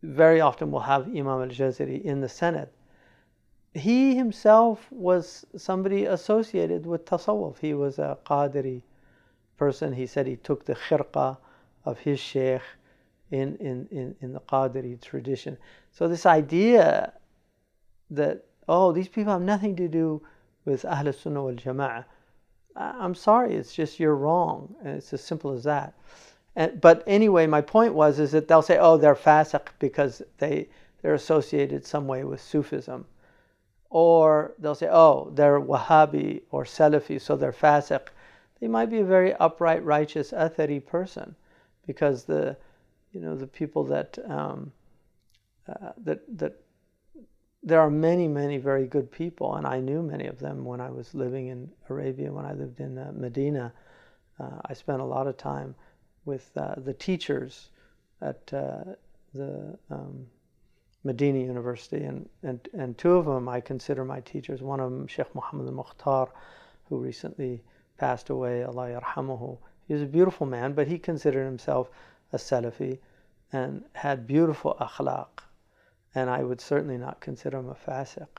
very 0.03 0.41
often 0.41 0.71
will 0.71 0.81
have 0.81 1.07
Imam 1.07 1.41
al-Jazari 1.41 2.01
in 2.03 2.21
the 2.21 2.27
Sanad. 2.27 2.67
he 3.73 4.15
himself 4.15 4.91
was 4.91 5.45
somebody 5.55 6.05
associated 6.05 6.85
with 6.85 7.05
tasawwuf. 7.05 7.59
He 7.59 7.73
was 7.73 7.99
a 7.99 8.17
Qadiri 8.25 8.81
person. 9.57 9.93
He 9.93 10.07
said 10.07 10.27
he 10.27 10.35
took 10.35 10.65
the 10.65 10.75
khirqa 10.75 11.37
of 11.85 11.99
his 11.99 12.19
sheikh 12.19 12.61
in, 13.31 13.55
in, 13.57 13.87
in, 13.91 14.15
in 14.21 14.33
the 14.33 14.39
Qadiri 14.41 15.01
tradition. 15.01 15.57
So 15.91 16.07
this 16.07 16.25
idea 16.25 17.13
that, 18.09 18.43
oh, 18.67 18.91
these 18.91 19.07
people 19.07 19.31
have 19.33 19.41
nothing 19.41 19.75
to 19.77 19.87
do 19.87 20.21
with 20.65 20.85
Ahl 20.85 21.11
Sunnah 21.11 21.43
wal 21.43 21.53
Jama'ah. 21.53 22.05
I'm 22.75 23.15
sorry, 23.15 23.55
it's 23.55 23.73
just 23.73 23.99
you're 23.99 24.15
wrong. 24.15 24.75
And 24.83 24.97
it's 24.97 25.13
as 25.13 25.23
simple 25.23 25.51
as 25.51 25.63
that. 25.63 25.93
And, 26.55 26.79
but 26.81 27.03
anyway, 27.07 27.47
my 27.47 27.61
point 27.61 27.93
was 27.93 28.19
is 28.19 28.31
that 28.31 28.47
they'll 28.47 28.61
say, 28.61 28.77
oh, 28.77 28.97
they're 28.97 29.15
fasiq 29.15 29.67
because 29.79 30.21
they, 30.37 30.69
they're 31.01 31.13
associated 31.13 31.85
some 31.85 32.07
way 32.07 32.23
with 32.23 32.41
Sufism. 32.41 33.05
Or 33.89 34.53
they'll 34.59 34.75
say, 34.75 34.89
oh, 34.89 35.31
they're 35.33 35.59
Wahhabi 35.59 36.41
or 36.51 36.63
Salafi, 36.63 37.19
so 37.19 37.35
they're 37.35 37.51
fasiq. 37.51 38.07
They 38.59 38.67
might 38.67 38.89
be 38.89 38.99
a 38.99 39.05
very 39.05 39.33
upright, 39.35 39.83
righteous, 39.83 40.31
athari 40.31 40.85
person 40.85 41.35
because 41.87 42.23
the, 42.23 42.55
you 43.11 43.19
know, 43.21 43.35
the 43.35 43.47
people 43.47 43.83
that, 43.85 44.17
um, 44.29 44.71
uh, 45.67 45.91
that, 45.97 46.21
that 46.37 46.55
there 47.63 47.79
are 47.79 47.89
many, 47.89 48.27
many 48.27 48.57
very 48.57 48.87
good 48.87 49.11
people, 49.11 49.55
and 49.55 49.67
I 49.67 49.79
knew 49.79 50.01
many 50.01 50.27
of 50.27 50.39
them 50.39 50.65
when 50.65 50.81
I 50.81 50.89
was 50.89 51.13
living 51.13 51.47
in 51.47 51.69
Arabia, 51.89 52.31
when 52.31 52.45
I 52.45 52.53
lived 52.53 52.79
in 52.79 52.97
uh, 52.97 53.11
Medina. 53.13 53.73
Uh, 54.39 54.59
I 54.65 54.73
spent 54.73 55.01
a 55.01 55.05
lot 55.05 55.27
of 55.27 55.37
time 55.37 55.75
with 56.25 56.49
uh, 56.57 56.75
the 56.77 56.93
teachers 56.93 57.69
at 58.21 58.51
uh, 58.53 58.83
the 59.33 59.77
um, 59.89 60.25
Medina 61.03 61.39
University, 61.39 62.03
and, 62.03 62.27
and, 62.43 62.67
and 62.73 62.97
two 62.97 63.13
of 63.13 63.25
them 63.25 63.49
I 63.49 63.59
consider 63.59 64.05
my 64.05 64.21
teachers. 64.21 64.61
One 64.61 64.79
of 64.79 64.91
them, 64.91 65.07
Sheikh 65.07 65.33
Muhammad 65.33 65.67
al 65.67 65.73
Mukhtar, 65.73 66.29
who 66.85 66.97
recently 66.97 67.63
passed 67.97 68.29
away, 68.29 68.63
Allah 68.63 68.99
yarhamuhu. 68.99 69.57
He 69.91 69.93
was 69.93 70.03
a 70.03 70.17
beautiful 70.19 70.47
man, 70.47 70.71
but 70.71 70.87
he 70.87 70.97
considered 70.97 71.43
himself 71.43 71.89
a 72.31 72.37
Salafi 72.37 72.99
and 73.51 73.83
had 73.91 74.25
beautiful 74.25 74.77
akhlaq. 74.79 75.27
And 76.15 76.29
I 76.29 76.43
would 76.43 76.61
certainly 76.61 76.97
not 76.97 77.19
consider 77.19 77.57
him 77.57 77.67
a 77.67 77.75
fasiq. 77.75 78.29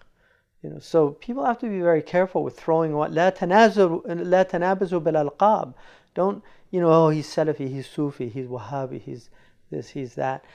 You 0.62 0.70
know, 0.70 0.78
so 0.78 1.10
people 1.10 1.44
have 1.44 1.58
to 1.58 1.68
be 1.68 1.82
very 1.82 2.00
careful 2.00 2.42
with 2.42 2.58
throwing 2.58 2.94
what 2.94 3.12
la 3.12 3.32
tanazu 3.32 4.02
la 4.06 4.44
tanabazu 4.44 5.04
bil 5.04 5.12
alqab. 5.12 5.74
Don't 6.14 6.42
you 6.70 6.80
know? 6.80 6.90
Oh, 6.90 7.10
he's 7.10 7.28
Salafi, 7.28 7.68
he's 7.68 7.86
Sufi, 7.86 8.30
he's 8.30 8.46
Wahhabi, 8.46 9.02
he's 9.02 9.28
this, 9.70 9.90
he's 9.90 10.14
that. 10.14 10.46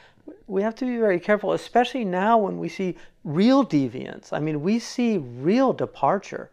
We 0.47 0.63
have 0.63 0.73
to 0.77 0.85
be 0.85 0.97
very 0.97 1.19
careful, 1.19 1.53
especially 1.53 2.05
now 2.05 2.39
when 2.39 2.57
we 2.57 2.69
see 2.69 2.97
real 3.23 3.63
deviance. 3.63 4.33
I 4.33 4.39
mean, 4.39 4.63
we 4.63 4.79
see 4.79 5.19
real 5.19 5.73
departure 5.73 6.49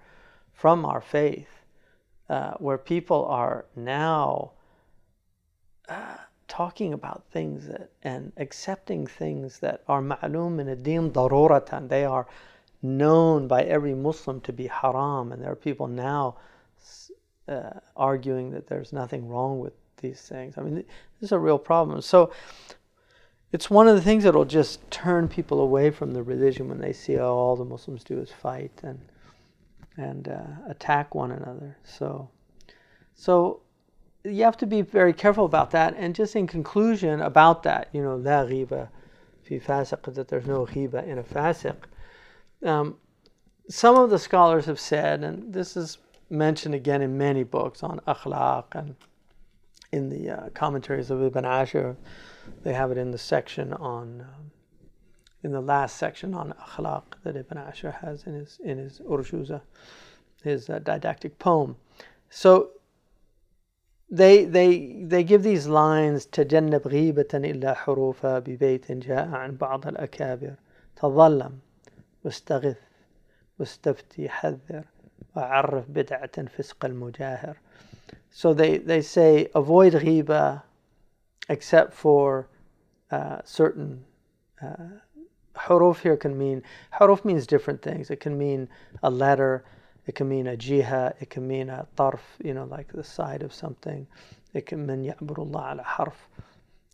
from 0.52 0.84
our 0.84 1.00
faith 1.00 1.53
uh, 2.28 2.52
where 2.54 2.78
people 2.78 3.24
are 3.26 3.66
now. 3.76 4.52
Uh, 5.88 6.16
talking 6.46 6.92
about 6.92 7.24
things 7.32 7.66
that, 7.66 7.90
and 8.02 8.32
accepting 8.36 9.06
things 9.06 9.58
that 9.58 9.82
are 9.88 10.00
ma'loom 10.00 10.60
in 10.60 10.68
a 10.68 10.76
deen 10.76 11.10
daruratan. 11.10 11.88
They 11.88 12.04
are 12.04 12.26
known 12.82 13.48
by 13.48 13.62
every 13.62 13.94
Muslim 13.94 14.40
to 14.42 14.52
be 14.52 14.66
haram, 14.66 15.32
and 15.32 15.42
there 15.42 15.50
are 15.50 15.56
people 15.56 15.88
now 15.88 16.36
uh, 17.48 17.70
arguing 17.96 18.50
that 18.52 18.66
there's 18.68 18.92
nothing 18.92 19.26
wrong 19.26 19.58
with 19.58 19.72
these 20.00 20.20
things. 20.20 20.56
I 20.56 20.62
mean, 20.62 20.74
this 20.74 20.84
is 21.22 21.32
a 21.32 21.38
real 21.38 21.58
problem. 21.58 22.00
So 22.02 22.30
it's 23.52 23.70
one 23.70 23.88
of 23.88 23.96
the 23.96 24.02
things 24.02 24.24
that 24.24 24.34
will 24.34 24.44
just 24.44 24.88
turn 24.90 25.28
people 25.28 25.60
away 25.60 25.90
from 25.90 26.12
the 26.12 26.22
religion 26.22 26.68
when 26.68 26.80
they 26.80 26.92
see 26.92 27.16
oh, 27.18 27.34
all 27.34 27.56
the 27.56 27.64
Muslims 27.64 28.04
do 28.04 28.18
is 28.18 28.30
fight 28.30 28.72
and 28.82 29.00
and 29.96 30.28
uh, 30.28 30.42
attack 30.68 31.14
one 31.14 31.30
another. 31.30 31.76
So 31.84 32.28
so 33.14 33.60
you 34.24 34.42
have 34.42 34.56
to 34.58 34.66
be 34.66 34.82
very 34.82 35.12
careful 35.12 35.44
about 35.44 35.70
that. 35.72 35.94
And 35.96 36.14
just 36.14 36.34
in 36.34 36.46
conclusion 36.46 37.20
about 37.20 37.62
that, 37.64 37.88
you 37.92 38.02
know, 38.02 38.16
la 38.16 38.44
ghiba 38.44 38.88
fi 39.42 39.60
fasiq, 39.60 40.14
that 40.14 40.28
there's 40.28 40.46
no 40.46 40.66
ghiba 40.66 41.06
in 41.06 41.18
a 41.18 41.22
fasiq. 41.22 41.76
Um, 42.64 42.96
some 43.68 43.96
of 43.96 44.10
the 44.10 44.18
scholars 44.18 44.66
have 44.66 44.80
said, 44.80 45.22
and 45.22 45.52
this 45.52 45.76
is 45.76 45.98
mentioned 46.30 46.74
again 46.74 47.02
in 47.02 47.16
many 47.16 47.44
books 47.44 47.82
on 47.82 48.00
akhlaq 48.06 48.64
and 48.74 48.96
in 49.92 50.08
the 50.08 50.30
uh, 50.30 50.48
commentaries 50.50 51.10
of 51.10 51.22
Ibn 51.22 51.44
Ashir, 51.44 51.96
they 52.62 52.72
have 52.72 52.90
it 52.90 52.98
in 52.98 53.10
the 53.10 53.18
section 53.18 53.72
on, 53.74 54.22
um, 54.22 54.50
in 55.44 55.52
the 55.52 55.60
last 55.60 55.96
section 55.98 56.34
on 56.34 56.54
akhlaq 56.54 57.02
that 57.22 57.36
Ibn 57.36 57.58
Ashir 57.58 57.90
has 57.90 58.24
in 58.24 58.34
his 58.34 58.58
in 58.64 58.78
his 58.78 59.00
Urjuza, 59.00 59.60
his 60.42 60.70
uh, 60.70 60.78
didactic 60.78 61.38
poem. 61.38 61.76
So 62.30 62.70
they 64.10 64.44
they 64.44 65.02
they 65.02 65.22
give 65.22 65.42
these 65.42 65.66
lines 65.66 66.26
تجنب 66.26 66.88
غيبة 66.88 67.28
إلا 67.34 67.74
حروفا 67.74 68.38
ببيت 68.38 68.92
جاء 68.92 69.28
عن 69.28 69.56
بعض 69.56 69.86
الأكابر 69.86 70.54
تظلم 70.96 71.58
واستغث 72.24 72.78
واستفتي 73.58 74.28
حذر 74.28 74.84
وعرف 75.36 75.84
بدعة 75.90 76.46
فسق 76.46 76.84
المجاهر 76.84 77.56
so 78.30 78.52
they, 78.52 78.78
they 78.78 79.00
say 79.00 79.48
avoid 79.54 79.92
ghiba 79.92 80.62
except 81.48 81.92
for 81.92 82.48
uh, 83.10 83.38
certain 83.44 84.04
uh, 84.62 84.76
huruf 85.66 86.00
here 86.00 86.16
can 86.16 86.36
mean 86.38 86.62
huruf 86.98 87.24
means 87.24 87.46
different 87.46 87.82
things 87.82 88.10
it 88.10 88.20
can 88.20 88.36
mean 88.38 88.68
a 89.02 89.10
letter 89.10 89.64
it 90.06 90.14
can 90.14 90.28
mean 90.28 90.46
a 90.46 90.56
jiha, 90.56 91.14
it 91.20 91.30
can 91.30 91.46
mean 91.46 91.70
a 91.70 91.86
tarf, 91.96 92.20
you 92.42 92.52
know, 92.52 92.64
like 92.64 92.92
the 92.92 93.04
side 93.04 93.42
of 93.42 93.52
something. 93.52 94.06
It 94.52 94.66
can 94.66 94.86
mean 94.86 95.04
ya'burullah 95.04 95.72
ala 95.72 95.82
harf. 95.82 96.28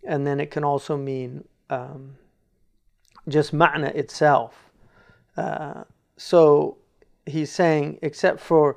And 0.04 0.26
then 0.26 0.40
it 0.40 0.50
can 0.50 0.64
also 0.64 0.96
mean 0.96 1.44
um, 1.68 2.16
just 3.28 3.52
ma'na 3.52 3.94
itself. 3.94 4.70
Uh, 5.36 5.84
so 6.16 6.78
he's 7.26 7.50
saying, 7.50 7.98
except 8.02 8.40
for 8.40 8.76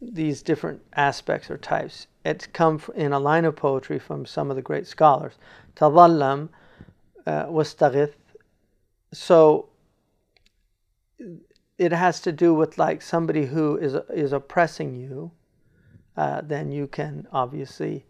these 0.00 0.42
different 0.42 0.82
aspects 0.94 1.50
or 1.50 1.56
types, 1.56 2.08
it's 2.24 2.46
come 2.46 2.80
in 2.94 3.12
a 3.12 3.18
line 3.18 3.44
of 3.44 3.56
poetry 3.56 3.98
from 3.98 4.26
some 4.26 4.50
of 4.50 4.56
the 4.56 4.62
great 4.62 4.86
scholars. 4.86 5.34
Tadallam 5.76 6.50
uh, 7.26 7.46
wastaghith. 7.46 8.12
So 9.12 9.68
it 11.78 11.92
has 11.92 12.20
to 12.20 12.32
do 12.32 12.54
with 12.54 12.78
like 12.78 13.02
somebody 13.02 13.46
who 13.46 13.76
is 13.76 13.94
is 14.14 14.32
oppressing 14.32 14.94
you, 14.94 15.32
uh, 16.16 16.40
then 16.42 16.70
you 16.70 16.86
can 16.86 17.26
obviously 17.32 18.06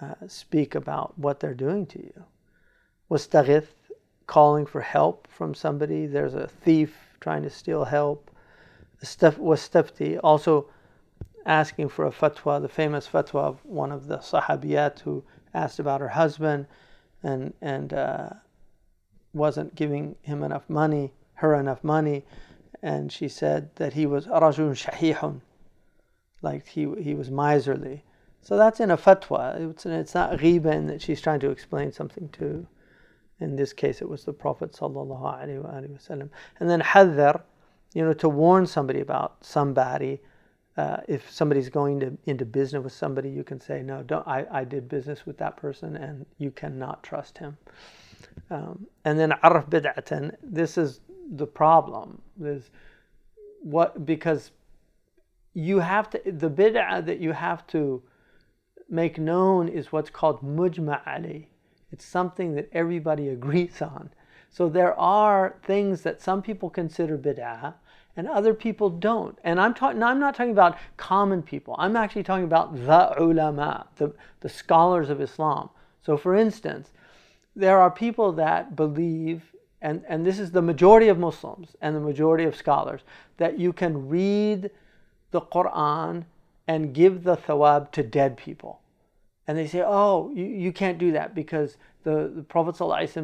uh, 0.00 0.14
speak 0.26 0.74
about 0.74 1.18
what 1.18 1.40
they're 1.40 1.54
doing 1.54 1.86
to 1.86 1.98
you. 1.98 2.24
Was 3.08 3.26
Wastaghith, 3.26 3.68
calling 4.26 4.66
for 4.66 4.80
help 4.80 5.28
from 5.28 5.54
somebody. 5.54 6.06
There's 6.06 6.34
a 6.34 6.46
thief 6.46 6.96
trying 7.20 7.42
to 7.42 7.50
steal 7.50 7.84
help. 7.84 8.30
Was 9.00 9.16
Wastafti, 9.16 10.18
also 10.22 10.68
asking 11.44 11.88
for 11.88 12.06
a 12.06 12.10
fatwa, 12.10 12.60
the 12.60 12.68
famous 12.68 13.06
fatwa 13.06 13.42
of 13.44 13.64
one 13.64 13.92
of 13.92 14.06
the 14.06 14.18
sahabiyat 14.18 15.00
who 15.00 15.24
asked 15.54 15.78
about 15.78 16.00
her 16.00 16.08
husband 16.08 16.66
and 17.22 17.52
and 17.60 17.92
uh, 17.92 18.30
wasn't 19.32 19.74
giving 19.74 20.16
him 20.22 20.42
enough 20.42 20.68
money, 20.68 21.12
her 21.34 21.54
enough 21.54 21.82
money 21.82 22.24
and 22.82 23.12
she 23.12 23.28
said 23.28 23.70
that 23.76 23.92
he 23.92 24.06
was 24.06 24.26
rajun 24.26 24.74
shahihun, 24.74 25.40
like 26.42 26.66
he, 26.66 26.92
he 27.00 27.14
was 27.14 27.30
miserly. 27.30 28.02
So 28.40 28.56
that's 28.56 28.80
in 28.80 28.90
a 28.90 28.96
fatwa. 28.96 29.70
It's, 29.70 29.86
it's 29.86 30.14
not 30.14 30.32
ghiba 30.32 30.88
that 30.88 31.00
she's 31.00 31.20
trying 31.20 31.40
to 31.40 31.50
explain 31.50 31.92
something 31.92 32.28
to. 32.30 32.66
In 33.38 33.56
this 33.56 33.72
case, 33.72 34.02
it 34.02 34.08
was 34.08 34.24
the 34.24 34.32
Prophet 34.32 34.72
wasallam. 34.72 36.30
And 36.60 36.70
then 36.70 36.80
hadhar, 36.80 37.42
you 37.94 38.04
know, 38.04 38.12
to 38.14 38.28
warn 38.28 38.66
somebody 38.66 39.00
about 39.00 39.44
somebody. 39.44 40.20
Uh, 40.76 40.98
if 41.06 41.30
somebody's 41.30 41.68
going 41.68 42.00
to, 42.00 42.16
into 42.26 42.44
business 42.44 42.82
with 42.82 42.92
somebody, 42.92 43.28
you 43.28 43.44
can 43.44 43.60
say, 43.60 43.82
no, 43.82 44.02
don't. 44.02 44.26
I, 44.26 44.46
I 44.50 44.64
did 44.64 44.88
business 44.88 45.26
with 45.26 45.38
that 45.38 45.56
person, 45.56 45.96
and 45.96 46.24
you 46.38 46.50
cannot 46.50 47.02
trust 47.02 47.38
him. 47.38 47.58
Um, 48.50 48.86
and 49.04 49.18
then 49.18 49.32
arf 49.32 49.66
bid'atan. 49.68 50.36
This 50.42 50.76
is 50.76 51.00
the 51.34 51.46
problem 51.46 52.20
is 52.42 52.70
what 53.62 54.04
because 54.04 54.50
you 55.54 55.78
have 55.78 56.10
to 56.10 56.20
the 56.24 56.50
bid'ah 56.50 57.04
that 57.06 57.20
you 57.20 57.32
have 57.32 57.66
to 57.68 58.02
make 58.88 59.18
known 59.18 59.68
is 59.68 59.92
what's 59.92 60.10
called 60.10 60.42
mujma 60.42 61.00
ali. 61.06 61.48
It's 61.90 62.04
something 62.04 62.54
that 62.54 62.68
everybody 62.72 63.28
agrees 63.28 63.80
on. 63.82 64.10
So 64.50 64.68
there 64.68 64.98
are 64.98 65.56
things 65.62 66.02
that 66.02 66.20
some 66.20 66.42
people 66.42 66.68
consider 66.68 67.16
bid'ah 67.16 67.74
and 68.16 68.28
other 68.28 68.52
people 68.52 68.90
don't. 68.90 69.38
And 69.44 69.60
I'm 69.60 69.72
talking 69.72 70.02
I'm 70.02 70.20
not 70.20 70.34
talking 70.34 70.52
about 70.52 70.76
common 70.96 71.42
people. 71.42 71.74
I'm 71.78 71.96
actually 71.96 72.22
talking 72.22 72.44
about 72.44 72.74
the 72.74 73.18
ulama, 73.18 73.86
the, 73.96 74.14
the 74.40 74.48
scholars 74.48 75.08
of 75.08 75.20
Islam. 75.20 75.70
So 76.02 76.16
for 76.16 76.34
instance, 76.34 76.92
there 77.54 77.80
are 77.80 77.90
people 77.90 78.32
that 78.32 78.74
believe 78.76 79.52
and, 79.82 80.04
and 80.08 80.24
this 80.24 80.38
is 80.38 80.52
the 80.52 80.62
majority 80.62 81.08
of 81.08 81.18
Muslims 81.18 81.76
and 81.80 81.94
the 81.94 82.00
majority 82.00 82.44
of 82.44 82.54
scholars, 82.54 83.00
that 83.36 83.58
you 83.58 83.72
can 83.72 84.08
read 84.08 84.70
the 85.32 85.40
Quran 85.40 86.24
and 86.68 86.94
give 86.94 87.24
the 87.24 87.36
thawab 87.36 87.90
to 87.90 88.04
dead 88.04 88.36
people. 88.36 88.80
And 89.48 89.58
they 89.58 89.66
say, 89.66 89.82
oh, 89.84 90.30
you, 90.32 90.44
you 90.44 90.72
can't 90.72 90.98
do 90.98 91.10
that 91.12 91.34
because 91.34 91.76
the, 92.04 92.32
the 92.32 92.44
Prophet 92.44 92.76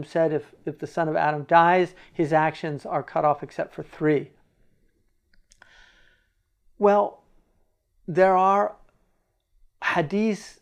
said 0.05 0.33
if, 0.33 0.53
if 0.67 0.81
the 0.81 0.87
son 0.87 1.09
of 1.09 1.15
Adam 1.15 1.45
dies, 1.45 1.95
his 2.13 2.33
actions 2.33 2.85
are 2.85 3.05
cut 3.05 3.25
off 3.25 3.45
except 3.45 3.73
for 3.73 3.85
three. 3.85 4.31
Well, 6.77 7.23
there 8.09 8.37
are 8.37 8.75
hadiths 9.83 10.59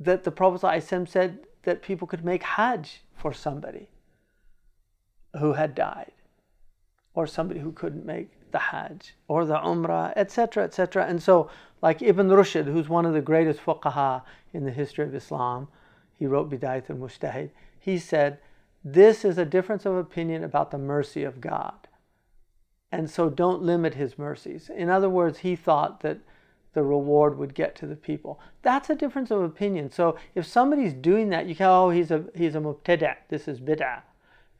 that 0.00 0.24
the 0.24 0.32
Prophet 0.32 0.82
said 1.08 1.38
that 1.64 1.82
people 1.82 2.06
could 2.06 2.24
make 2.24 2.42
hajj 2.42 3.02
for 3.14 3.32
somebody 3.32 3.88
who 5.38 5.54
had 5.54 5.74
died, 5.74 6.12
or 7.14 7.26
somebody 7.26 7.60
who 7.60 7.72
couldn't 7.72 8.06
make 8.06 8.30
the 8.52 8.58
hajj, 8.58 9.14
or 9.28 9.44
the 9.44 9.56
umrah, 9.56 10.12
etc., 10.16 10.64
etc. 10.64 11.06
And 11.06 11.22
so, 11.22 11.50
like 11.82 12.02
Ibn 12.02 12.28
Rushd, 12.28 12.66
who's 12.66 12.88
one 12.88 13.04
of 13.04 13.12
the 13.12 13.20
greatest 13.20 13.60
fuqaha 13.60 14.22
in 14.52 14.64
the 14.64 14.70
history 14.70 15.04
of 15.04 15.14
Islam, 15.14 15.68
he 16.18 16.26
wrote 16.26 16.50
Bidayat 16.50 16.88
al 16.90 16.96
Mujtahid, 16.96 17.50
he 17.78 17.98
said, 17.98 18.38
This 18.84 19.24
is 19.24 19.38
a 19.38 19.44
difference 19.44 19.84
of 19.84 19.96
opinion 19.96 20.44
about 20.44 20.70
the 20.70 20.78
mercy 20.78 21.24
of 21.24 21.40
God. 21.40 21.88
And 22.92 23.10
so 23.10 23.28
don't 23.28 23.62
limit 23.62 23.94
his 23.94 24.16
mercies. 24.16 24.70
In 24.70 24.88
other 24.88 25.08
words, 25.08 25.38
he 25.38 25.56
thought 25.56 26.00
that 26.00 26.18
the 26.74 26.82
reward 26.82 27.38
would 27.38 27.54
get 27.54 27.74
to 27.76 27.86
the 27.86 27.96
people. 27.96 28.40
That's 28.62 28.90
a 28.90 28.94
difference 28.94 29.30
of 29.30 29.42
opinion. 29.42 29.90
So 29.90 30.16
if 30.34 30.46
somebody's 30.46 30.92
doing 30.92 31.30
that, 31.30 31.46
you 31.46 31.54
can 31.54 31.66
oh 31.66 31.90
he's 31.90 32.10
a 32.10 32.24
he's 32.34 32.54
a 32.54 32.60
mubtada. 32.60 33.16
This 33.28 33.48
is 33.48 33.60
bid'ah, 33.60 34.02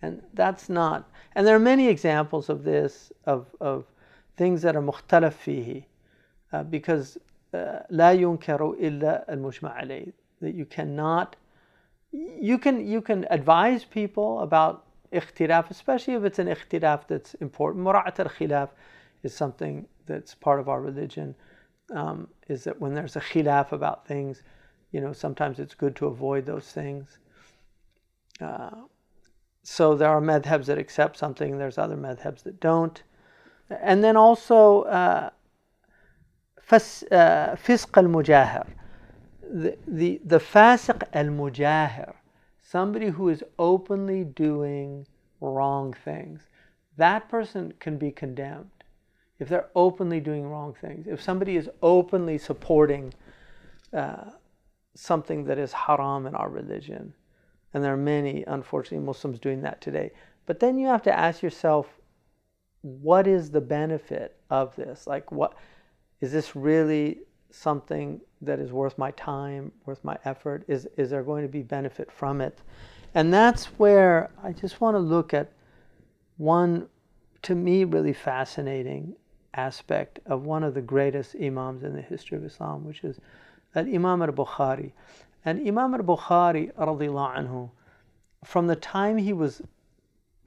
and 0.02 0.22
that's 0.32 0.68
not. 0.68 1.10
And 1.34 1.46
there 1.46 1.56
are 1.56 1.66
many 1.74 1.88
examples 1.88 2.48
of 2.48 2.64
this 2.64 3.12
of 3.26 3.46
of 3.60 3.84
things 4.36 4.62
that 4.62 4.76
are 4.76 4.82
muhtalafihi. 4.82 5.84
uh, 6.54 6.62
because 6.62 7.18
uh, 7.52 7.80
la 7.90 8.10
yunkaru 8.10 8.76
illa 8.80 9.24
al 9.28 9.52
that 10.40 10.54
you 10.54 10.64
cannot. 10.64 11.36
You 12.12 12.58
can 12.58 12.86
you 12.86 13.00
can 13.00 13.26
advise 13.30 13.84
people 13.84 14.40
about 14.40 14.84
ikhtilaf, 15.12 15.70
especially 15.70 16.14
if 16.14 16.24
it's 16.24 16.38
an 16.38 16.46
ikhtilaf 16.46 17.08
that's 17.08 17.34
important. 17.34 17.82
Murat 17.84 18.18
al-khilaf 18.20 18.70
is 19.24 19.34
something 19.34 19.86
that's 20.06 20.34
part 20.34 20.60
of 20.60 20.68
our 20.68 20.80
religion 20.80 21.34
um, 21.92 22.28
is 22.48 22.64
that 22.64 22.80
when 22.80 22.94
there's 22.94 23.16
a 23.16 23.20
khilaf 23.20 23.72
about 23.72 24.06
things, 24.06 24.42
you 24.92 25.00
know, 25.00 25.12
sometimes 25.12 25.58
it's 25.58 25.74
good 25.74 25.96
to 25.96 26.06
avoid 26.06 26.46
those 26.46 26.66
things. 26.72 27.18
Uh, 28.40 28.70
so 29.62 29.94
there 29.94 30.08
are 30.08 30.20
madhabs 30.20 30.66
that 30.66 30.78
accept 30.78 31.16
something, 31.16 31.58
there's 31.58 31.78
other 31.78 31.96
madhabs 31.96 32.42
that 32.42 32.60
don't. 32.60 33.02
And 33.70 34.04
then 34.04 34.16
also, 34.16 34.82
uh, 34.82 35.30
fisq 36.70 37.06
al 37.10 38.04
mujahir. 38.04 38.66
The, 39.52 39.76
the, 39.86 40.20
the 40.24 40.38
fasiq 40.38 41.02
al 41.12 41.26
mujahir, 41.26 42.14
somebody 42.62 43.08
who 43.08 43.28
is 43.28 43.42
openly 43.58 44.24
doing 44.24 45.06
wrong 45.40 45.94
things, 46.04 46.42
that 46.96 47.28
person 47.28 47.72
can 47.80 47.98
be 47.98 48.10
condemned 48.10 48.70
if 49.38 49.48
they're 49.48 49.68
openly 49.74 50.20
doing 50.20 50.48
wrong 50.48 50.74
things, 50.80 51.06
if 51.06 51.20
somebody 51.20 51.56
is 51.56 51.68
openly 51.82 52.38
supporting 52.38 53.12
uh, 53.92 54.30
something 54.94 55.44
that 55.44 55.58
is 55.58 55.72
haram 55.72 56.26
in 56.26 56.34
our 56.34 56.48
religion, 56.48 57.12
and 57.72 57.82
there 57.82 57.92
are 57.92 57.96
many, 57.96 58.44
unfortunately, 58.46 59.04
Muslims 59.04 59.40
doing 59.40 59.60
that 59.62 59.80
today. 59.80 60.12
But 60.46 60.60
then 60.60 60.78
you 60.78 60.86
have 60.86 61.02
to 61.02 61.12
ask 61.12 61.42
yourself, 61.42 61.88
what 62.82 63.26
is 63.26 63.50
the 63.50 63.60
benefit 63.60 64.36
of 64.50 64.76
this? 64.76 65.06
Like, 65.06 65.32
what 65.32 65.54
is 66.20 66.30
this 66.30 66.54
really 66.54 67.20
something 67.50 68.20
that 68.42 68.60
is 68.60 68.72
worth 68.72 68.98
my 68.98 69.10
time, 69.12 69.72
worth 69.86 70.04
my 70.04 70.18
effort? 70.24 70.64
Is 70.68 70.86
is 70.96 71.10
there 71.10 71.22
going 71.22 71.42
to 71.42 71.48
be 71.48 71.62
benefit 71.62 72.12
from 72.12 72.40
it? 72.40 72.60
And 73.14 73.32
that's 73.32 73.66
where 73.78 74.30
I 74.42 74.52
just 74.52 74.80
want 74.80 74.96
to 74.96 74.98
look 74.98 75.34
at 75.34 75.52
one, 76.36 76.88
to 77.42 77.54
me, 77.54 77.84
really 77.84 78.12
fascinating 78.12 79.16
aspect 79.56 80.20
of 80.26 80.44
one 80.44 80.62
of 80.62 80.74
the 80.74 80.80
greatest 80.80 81.34
Imams 81.40 81.82
in 81.82 81.94
the 81.94 82.02
history 82.02 82.36
of 82.36 82.44
Islam, 82.44 82.84
which 82.84 83.04
is 83.04 83.20
that 83.72 83.86
Imam 83.86 84.22
al 84.22 84.28
Bukhari. 84.28 84.92
And 85.44 85.66
Imam 85.66 85.94
al 85.94 86.00
Bukhari, 86.00 86.70
from 88.44 88.66
the 88.66 88.76
time 88.76 89.16
he 89.16 89.32
was 89.32 89.62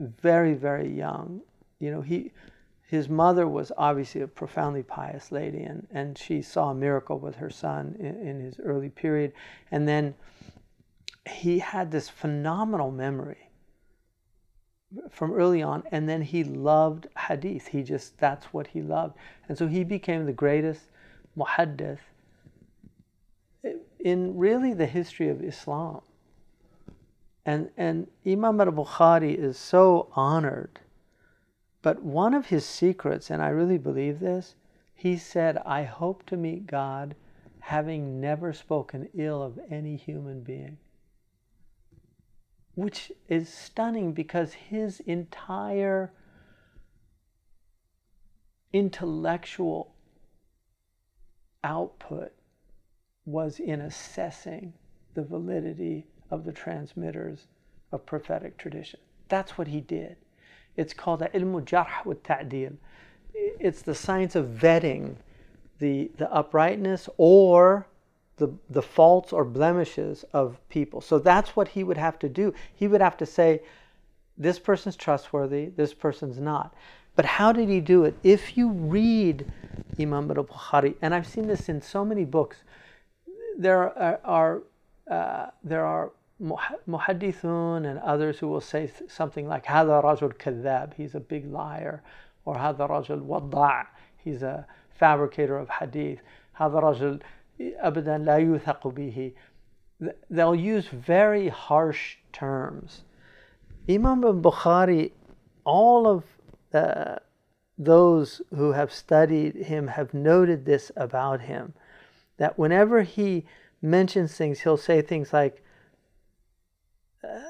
very, 0.00 0.54
very 0.54 0.88
young, 0.88 1.40
you 1.80 1.90
know, 1.90 2.00
he, 2.00 2.32
his 2.82 3.08
mother 3.08 3.46
was 3.46 3.70
obviously 3.76 4.22
a 4.22 4.26
profoundly 4.28 4.82
pious 4.82 5.30
lady, 5.30 5.62
and, 5.62 5.86
and 5.90 6.16
she 6.16 6.40
saw 6.40 6.70
a 6.70 6.74
miracle 6.74 7.18
with 7.18 7.36
her 7.36 7.50
son 7.50 7.94
in, 7.98 8.16
in 8.26 8.40
his 8.40 8.58
early 8.60 8.88
period. 8.88 9.32
And 9.70 9.86
then 9.86 10.14
he 11.28 11.58
had 11.58 11.90
this 11.90 12.08
phenomenal 12.08 12.90
memory 12.90 13.47
from 15.10 15.32
early 15.32 15.62
on 15.62 15.82
and 15.90 16.08
then 16.08 16.22
he 16.22 16.44
loved 16.44 17.06
hadith. 17.16 17.68
He 17.68 17.82
just 17.82 18.18
that's 18.18 18.46
what 18.46 18.68
he 18.68 18.82
loved. 18.82 19.16
And 19.48 19.56
so 19.56 19.66
he 19.66 19.84
became 19.84 20.26
the 20.26 20.32
greatest 20.32 20.82
muhaddith 21.36 21.98
in 24.00 24.36
really 24.36 24.72
the 24.74 24.86
history 24.86 25.28
of 25.28 25.42
islam. 25.42 26.00
And 27.44 27.70
and 27.76 28.08
imam 28.26 28.60
al-bukhari 28.60 29.34
is 29.36 29.58
so 29.58 30.08
honored 30.14 30.80
but 31.80 32.02
one 32.02 32.34
of 32.34 32.46
his 32.46 32.64
secrets 32.64 33.30
and 33.30 33.42
i 33.42 33.48
really 33.48 33.78
believe 33.78 34.20
this 34.20 34.54
he 34.94 35.16
said 35.16 35.56
i 35.64 35.82
hope 35.82 36.26
to 36.26 36.36
meet 36.36 36.66
god 36.66 37.14
having 37.60 38.20
never 38.20 38.52
spoken 38.52 39.08
ill 39.14 39.42
of 39.42 39.58
any 39.70 39.96
human 39.96 40.42
being 40.42 40.76
which 42.78 43.10
is 43.28 43.52
stunning 43.52 44.12
because 44.12 44.52
his 44.52 45.00
entire 45.00 46.12
intellectual 48.72 49.96
output 51.64 52.30
was 53.24 53.58
in 53.58 53.80
assessing 53.80 54.72
the 55.14 55.24
validity 55.24 56.06
of 56.30 56.44
the 56.44 56.52
transmitters 56.52 57.48
of 57.90 58.06
prophetic 58.06 58.56
tradition. 58.56 59.00
That's 59.28 59.58
what 59.58 59.66
he 59.66 59.80
did. 59.80 60.14
It's 60.76 60.94
called 60.94 61.22
ilmu 61.22 61.64
jarh 61.64 62.04
wa 62.04 62.14
ta'dil. 62.22 62.76
It's 63.34 63.82
the 63.82 63.96
science 63.96 64.36
of 64.36 64.46
vetting 64.50 65.16
the, 65.80 66.12
the 66.16 66.32
uprightness 66.32 67.08
or 67.16 67.88
the, 68.38 68.52
the 68.70 68.82
faults 68.82 69.32
or 69.32 69.44
blemishes 69.44 70.24
of 70.32 70.58
people. 70.68 71.00
So 71.00 71.18
that's 71.18 71.54
what 71.56 71.68
he 71.68 71.84
would 71.84 71.98
have 71.98 72.18
to 72.20 72.28
do. 72.28 72.54
He 72.74 72.88
would 72.88 73.00
have 73.00 73.16
to 73.18 73.26
say, 73.26 73.60
this 74.36 74.58
person's 74.58 74.96
trustworthy, 74.96 75.66
this 75.76 75.92
person's 75.92 76.38
not. 76.38 76.74
But 77.16 77.24
how 77.24 77.52
did 77.52 77.68
he 77.68 77.80
do 77.80 78.04
it? 78.04 78.16
If 78.22 78.56
you 78.56 78.70
read 78.70 79.44
Imam 79.98 80.30
al 80.30 80.44
Bukhari, 80.44 80.94
and 81.02 81.12
I've 81.14 81.26
seen 81.26 81.48
this 81.48 81.68
in 81.68 81.82
so 81.82 82.04
many 82.04 82.24
books, 82.24 82.58
there 83.58 83.98
are, 84.24 84.62
uh, 85.10 85.46
there 85.64 85.84
are 85.84 86.12
muhaddithun 86.40 87.84
and 87.84 87.98
others 87.98 88.38
who 88.38 88.46
will 88.46 88.60
say 88.60 88.88
something 89.08 89.48
like 89.48 89.64
"Hada 89.64 90.04
rajul 90.04 90.32
kadhab," 90.32 90.94
he's 90.94 91.16
a 91.16 91.20
big 91.20 91.50
liar, 91.50 92.02
or 92.44 92.54
"Hada 92.54 92.88
rajul 92.88 93.20
wada," 93.20 93.88
he's 94.16 94.42
a 94.42 94.64
fabricator 94.94 95.58
of 95.58 95.68
hadith. 95.68 96.20
"Hada 96.56 96.80
rajul 96.80 97.20
أبدا 97.59 98.17
لا 98.17 98.37
يوثق 98.37 98.87
به 98.87 99.33
they'll 100.29 100.55
use 100.55 100.87
very 100.87 101.49
harsh 101.49 102.17
terms. 102.31 103.03
Imam 103.89 104.23
al-Bukhari, 104.23 105.11
all 105.63 106.07
of 106.07 106.23
uh, 106.73 107.17
those 107.77 108.41
who 108.55 108.71
have 108.71 108.91
studied 108.93 109.55
him 109.55 109.87
have 109.87 110.13
noted 110.13 110.65
this 110.65 110.91
about 110.95 111.41
him, 111.41 111.73
that 112.37 112.57
whenever 112.57 113.03
he 113.03 113.45
mentions 113.81 114.35
things, 114.35 114.61
he'll 114.61 114.77
say 114.77 115.01
things 115.01 115.33
like, 115.33 115.63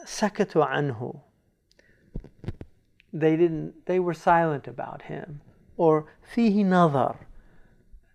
sakatu 0.06 0.68
anhu. 0.68 1.20
They 3.12 3.36
didn't, 3.36 3.86
they 3.86 4.00
were 4.00 4.14
silent 4.14 4.68
about 4.68 5.04
him. 5.04 5.42
Or 5.78 6.08
fihi 6.36 6.66
nadar. 6.66 7.16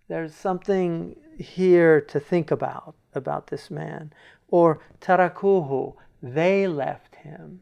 There's 0.09 0.35
something 0.35 1.15
here 1.37 2.01
to 2.01 2.19
think 2.19 2.51
about 2.51 2.95
about 3.13 3.47
this 3.47 3.71
man. 3.71 4.13
Or 4.49 4.79
tarakuhu, 5.01 5.95
they 6.21 6.67
left 6.67 7.15
him, 7.15 7.61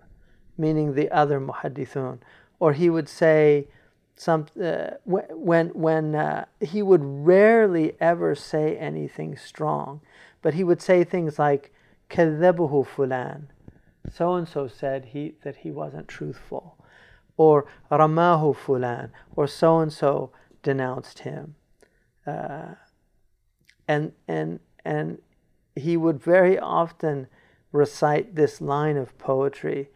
meaning 0.58 0.94
the 0.94 1.10
other 1.12 1.40
muhaddithun. 1.40 2.20
Or 2.60 2.74
he 2.74 2.90
would 2.90 3.10
say, 3.10 3.68
some, 4.16 4.48
uh, 4.62 4.92
when, 5.06 5.68
when 5.70 6.16
uh, 6.16 6.46
he 6.60 6.82
would 6.82 7.04
rarely 7.04 7.94
ever 8.00 8.34
say 8.36 8.76
anything 8.78 9.38
strong, 9.38 10.02
but 10.42 10.54
he 10.56 10.64
would 10.64 10.82
say 10.82 11.04
things 11.04 11.38
like, 11.38 11.74
كذبه 12.10 12.88
fulan. 12.88 13.48
so 14.12 14.36
and 14.36 14.48
so 14.48 14.68
said 14.68 15.06
he 15.06 15.36
that 15.44 15.58
he 15.58 15.72
wasn't 15.72 16.08
truthful, 16.08 16.78
or 17.36 17.66
ramahu 17.92 18.56
fulan, 18.56 19.12
or 19.36 19.46
so 19.46 19.80
and 19.80 19.94
so 19.94 20.32
denounced 20.64 21.20
him, 21.20 21.56
uh, 22.26 22.74
and 23.89 24.13
and 24.29 24.61
and 24.85 25.19
he 25.75 25.97
would 25.97 26.23
very 26.23 26.59
often 26.59 27.27
recite 27.73 28.35
this 28.35 28.61
line 28.61 28.97
of 28.97 29.17
poetry 29.19 29.89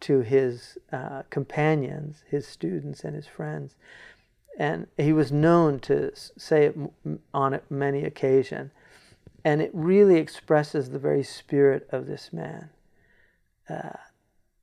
to 0.00 0.20
his 0.20 0.76
uh, 0.92 1.22
companions, 1.30 2.22
his 2.28 2.46
students, 2.46 3.04
and 3.04 3.14
his 3.14 3.26
friends. 3.26 3.76
And 4.58 4.86
he 4.98 5.12
was 5.12 5.32
known 5.32 5.80
to 5.80 6.12
say 6.14 6.66
it 6.66 6.76
on 7.32 7.60
many 7.70 8.04
occasions. 8.04 8.70
And 9.44 9.62
it 9.62 9.70
really 9.72 10.16
expresses 10.16 10.90
the 10.90 10.98
very 10.98 11.22
spirit 11.22 11.88
of 11.90 12.06
this 12.06 12.32
man. 12.32 12.70
Uh, 13.68 13.96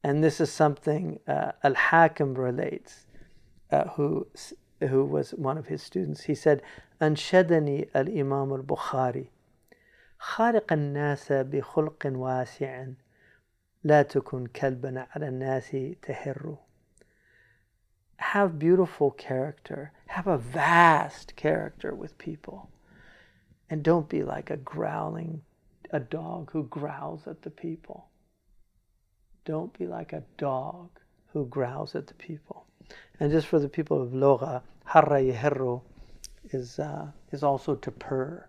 and 0.04 0.24
this 0.24 0.40
is 0.40 0.52
something 0.52 1.20
uh, 1.28 1.52
Al 1.64 1.74
Hakim 1.74 2.36
relates, 2.36 3.06
uh, 3.72 3.86
who, 3.96 4.28
who 4.80 5.06
was 5.06 5.32
one 5.32 5.58
of 5.58 5.68
his 5.68 5.82
students. 5.82 6.24
He 6.24 6.36
said, 6.36 6.62
أنشدني 7.03 7.89
الإمام 7.97 8.55
البخاري 8.55 9.31
خالق 10.19 10.73
الناس 10.73 11.33
بخلق 11.33 12.07
واسع 12.07 12.87
لا 13.85 14.03
تكن 14.03 14.47
كلبا 14.47 15.07
على 15.11 15.29
الناس 15.29 15.77
تهر 16.03 16.57
have 18.19 18.59
beautiful 18.59 19.11
character 19.11 19.93
have 20.07 20.27
a 20.27 20.39
vast 20.39 21.37
character 21.37 21.95
with 21.95 22.17
people 22.19 22.71
and 23.69 23.83
don't 23.83 24.09
be 24.09 24.23
like 24.23 24.51
a 24.51 24.57
growling 24.57 25.43
a 25.91 26.01
dog 26.01 26.51
who 26.53 26.65
growls 26.65 27.27
at 27.27 27.43
the 27.43 27.51
people 27.51 28.09
don't 29.45 29.79
be 29.79 29.87
like 29.87 30.13
a 30.13 30.25
dog 30.39 30.89
who 31.33 31.45
growls 31.47 31.95
at 31.95 32.07
the 32.07 32.15
people 32.15 32.67
and 33.21 33.31
just 33.31 33.47
for 33.47 33.59
the 33.59 33.69
people 33.69 34.01
of 34.03 34.11
Logha, 34.11 34.63
harra 34.87 35.21
yihirru 35.21 35.83
is, 36.50 36.80
uh, 36.80 37.08
is 37.32 37.44
also 37.44 37.76
to 37.76 37.92
purr 37.92 38.48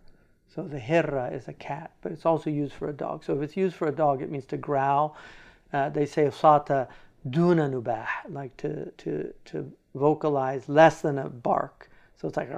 so 0.55 0.63
the 0.63 0.79
hirra 0.79 1.33
is 1.33 1.49
a 1.49 1.55
cat, 1.55 1.93
but 2.03 2.13
it's 2.13 2.27
also 2.27 2.51
used 2.51 2.75
for 2.75 2.89
a 2.89 2.93
dog. 2.93 3.25
So 3.25 3.35
if 3.35 3.43
it's 3.43 3.57
used 3.57 3.75
for 3.75 3.89
a 3.89 3.93
dog, 3.93 4.21
it 4.21 4.31
means 4.31 4.45
to 4.47 4.59
growl. 4.59 5.17
Uh, 5.73 5.89
they 5.89 6.05
say 6.05 6.27
sata 6.27 6.89
duna 7.27 7.71
nubah, 7.73 8.07
like 8.29 8.55
to, 8.59 8.91
to, 8.99 9.33
to 9.47 9.73
vocalize 9.95 10.69
less 10.69 11.01
than 11.01 11.19
a 11.19 11.31
bark. 11.31 11.89
So 12.21 12.29
it's 12.29 12.37
like 12.37 12.51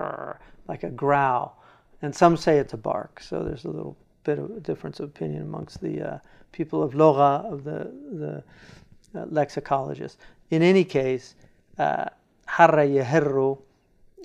like 0.67 0.83
a 0.83 0.91
growl. 0.91 1.63
And 2.03 2.15
some 2.15 2.37
say 2.37 2.59
it's 2.59 2.73
a 2.73 2.77
bark. 2.79 3.21
So 3.21 3.45
there's 3.45 3.65
a 3.65 3.71
little 3.71 3.97
bit 4.25 4.41
of 4.41 4.51
a 4.51 4.61
difference 4.61 4.99
of 4.99 5.11
opinion 5.11 5.43
amongst 5.43 5.81
the 5.81 6.15
uh, 6.15 6.19
people 6.51 6.83
of 6.83 6.95
Logha, 6.95 7.45
of 7.51 7.63
the, 7.63 7.93
the 8.13 9.21
uh, 9.21 9.27
lexicologists. 9.27 10.17
In 10.51 10.63
any 10.63 10.83
case, 10.85 11.37
uh, 11.79 12.07
harra 12.49 12.85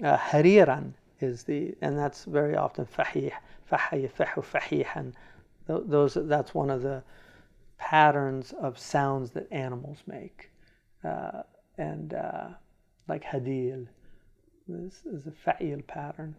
uh, 0.03 0.18
hariran 0.18 0.93
is 1.22 1.43
the, 1.43 1.76
and 1.82 1.97
that's 1.97 2.26
very 2.26 2.55
often 2.55 2.86
fahih 2.86 3.32
fahih, 3.72 4.11
fahu, 4.11 4.43
fahihan. 4.43 5.13
Those, 5.67 6.17
that's 6.22 6.53
one 6.53 6.70
of 6.70 6.82
the 6.82 7.03
patterns 7.78 8.53
of 8.59 8.80
sounds 8.80 9.32
that 9.32 9.47
animals 9.51 9.99
make. 10.07 10.49
Uh, 11.03 11.43
and 11.78 12.13
uh, 12.13 12.49
like 13.07 13.24
hadil, 13.24 13.88
this 14.67 15.01
is 15.05 15.28
a 15.28 15.32
fa'il 15.32 15.86
pattern. 15.86 16.36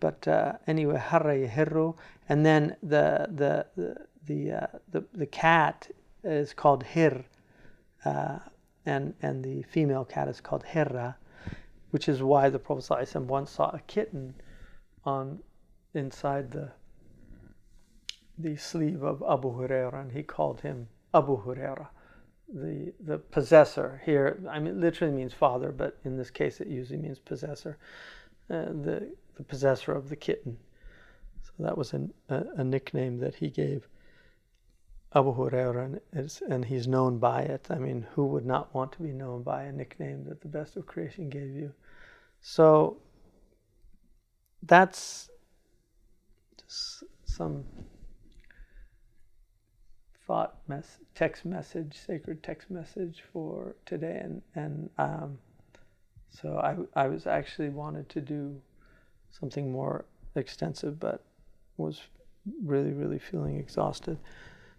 But 0.00 0.26
uh, 0.26 0.54
anyway, 0.66 0.98
harra. 0.98 1.94
And 2.28 2.44
then 2.44 2.76
the, 2.82 3.28
the, 3.30 3.66
the, 3.76 3.96
the, 4.26 4.52
uh, 4.52 4.66
the, 4.90 5.04
the 5.14 5.26
cat 5.26 5.88
is 6.24 6.52
called 6.52 6.82
hir. 6.82 7.24
Uh, 8.04 8.38
and, 8.86 9.14
and 9.22 9.42
the 9.42 9.62
female 9.62 10.04
cat 10.04 10.28
is 10.28 10.40
called 10.40 10.64
hirra, 10.64 11.14
which 11.94 12.08
is 12.08 12.24
why 12.24 12.48
the 12.48 12.58
Prophet 12.58 13.14
once 13.20 13.52
saw 13.52 13.70
a 13.70 13.78
kitten 13.86 14.34
on 15.04 15.38
inside 15.94 16.50
the 16.50 16.72
the 18.36 18.56
sleeve 18.56 19.04
of 19.04 19.22
Abu 19.22 19.52
Huraira, 19.52 20.00
and 20.00 20.10
he 20.10 20.24
called 20.24 20.60
him 20.62 20.88
Abu 21.14 21.40
Huraira, 21.44 21.86
the 22.52 22.92
the 22.98 23.18
possessor. 23.18 24.02
Here, 24.04 24.42
I 24.50 24.58
mean, 24.58 24.80
literally 24.80 25.14
means 25.14 25.32
father, 25.32 25.70
but 25.70 25.96
in 26.04 26.16
this 26.16 26.30
case, 26.30 26.60
it 26.60 26.66
usually 26.66 26.98
means 26.98 27.20
possessor. 27.20 27.78
Uh, 28.50 28.72
the 28.86 29.14
the 29.36 29.44
possessor 29.44 29.92
of 29.92 30.08
the 30.08 30.16
kitten. 30.16 30.56
So 31.44 31.52
that 31.60 31.78
was 31.78 31.92
an, 31.92 32.12
a, 32.28 32.42
a 32.56 32.64
nickname 32.64 33.18
that 33.18 33.36
he 33.36 33.50
gave 33.50 33.86
Abu 35.14 35.32
Huraira, 35.32 36.00
and, 36.12 36.40
and 36.50 36.64
he's 36.64 36.88
known 36.88 37.18
by 37.18 37.42
it. 37.42 37.68
I 37.70 37.78
mean, 37.78 38.04
who 38.14 38.26
would 38.26 38.44
not 38.44 38.74
want 38.74 38.90
to 38.94 39.02
be 39.02 39.12
known 39.12 39.44
by 39.44 39.62
a 39.62 39.72
nickname 39.72 40.24
that 40.24 40.40
the 40.40 40.48
best 40.48 40.76
of 40.76 40.86
creation 40.86 41.30
gave 41.30 41.54
you? 41.54 41.72
So 42.46 42.98
that's 44.62 45.30
just 46.58 47.04
some 47.24 47.64
thought 50.26 50.58
mess, 50.68 50.98
text 51.14 51.46
message, 51.46 51.98
sacred 52.06 52.42
text 52.42 52.70
message 52.70 53.22
for 53.32 53.76
today, 53.86 54.20
and 54.22 54.42
and 54.54 54.90
um, 54.98 55.38
so 56.28 56.58
I 56.58 56.76
I 57.04 57.08
was 57.08 57.26
actually 57.26 57.70
wanted 57.70 58.10
to 58.10 58.20
do 58.20 58.60
something 59.30 59.72
more 59.72 60.04
extensive, 60.36 61.00
but 61.00 61.24
was 61.78 62.02
really 62.62 62.92
really 62.92 63.18
feeling 63.18 63.56
exhausted. 63.56 64.18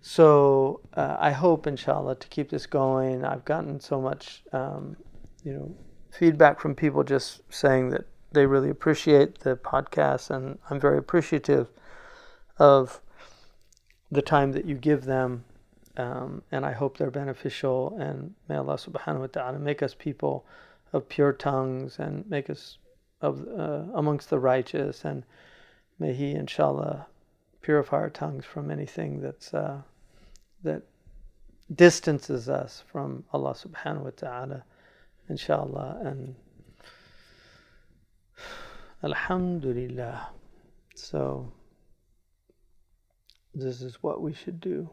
So 0.01 0.81
uh, 0.93 1.17
I 1.19 1.31
hope, 1.31 1.65
inshallah, 1.65 2.17
to 2.17 2.27
keep 2.27 2.51
this 2.51 2.67
going. 2.67 3.25
I've 3.25 3.43
gotten 3.43 3.79
so 3.79 3.99
much, 3.99 4.43
um, 4.53 4.95
you 5.43 5.53
know, 5.53 5.75
feedback 6.17 6.59
from 6.59 6.75
people 6.75 7.03
just 7.03 7.41
saying 7.49 7.89
that 7.89 8.05
they 8.31 8.45
really 8.45 8.69
appreciate 8.69 9.39
the 9.39 9.55
podcast, 9.55 10.29
and 10.29 10.57
I'm 10.69 10.79
very 10.79 10.97
appreciative 10.97 11.67
of 12.57 13.01
the 14.11 14.21
time 14.21 14.51
that 14.53 14.65
you 14.65 14.75
give 14.75 15.05
them. 15.05 15.43
Um, 15.97 16.41
and 16.51 16.65
I 16.65 16.73
hope 16.73 16.97
they're 16.97 17.11
beneficial. 17.11 17.97
And 17.97 18.35
may 18.49 18.55
Allah 18.55 18.75
subhanahu 18.75 19.19
wa 19.19 19.27
ta'ala 19.27 19.59
make 19.59 19.81
us 19.81 19.95
people 19.95 20.45
of 20.91 21.07
pure 21.07 21.31
tongues 21.31 21.99
and 21.99 22.29
make 22.29 22.49
us 22.49 22.77
of 23.21 23.47
uh, 23.47 23.83
amongst 23.93 24.29
the 24.29 24.39
righteous. 24.39 25.05
And 25.05 25.23
may 25.97 26.13
He, 26.13 26.31
inshallah, 26.31 27.07
purify 27.61 27.97
our 27.97 28.09
tongues 28.09 28.45
from 28.45 28.71
anything 28.71 29.21
that's 29.21 29.53
uh, 29.53 29.81
that 30.63 30.81
distances 31.73 32.49
us 32.49 32.83
from 32.91 33.23
Allah 33.31 33.53
subhanahu 33.53 34.03
wa 34.03 34.11
ta'ala, 34.15 34.63
inshallah. 35.29 35.99
And 36.03 36.35
Alhamdulillah. 39.03 40.29
So, 40.95 41.51
this 43.53 43.81
is 43.81 44.01
what 44.01 44.21
we 44.21 44.33
should 44.33 44.59
do. 44.59 44.89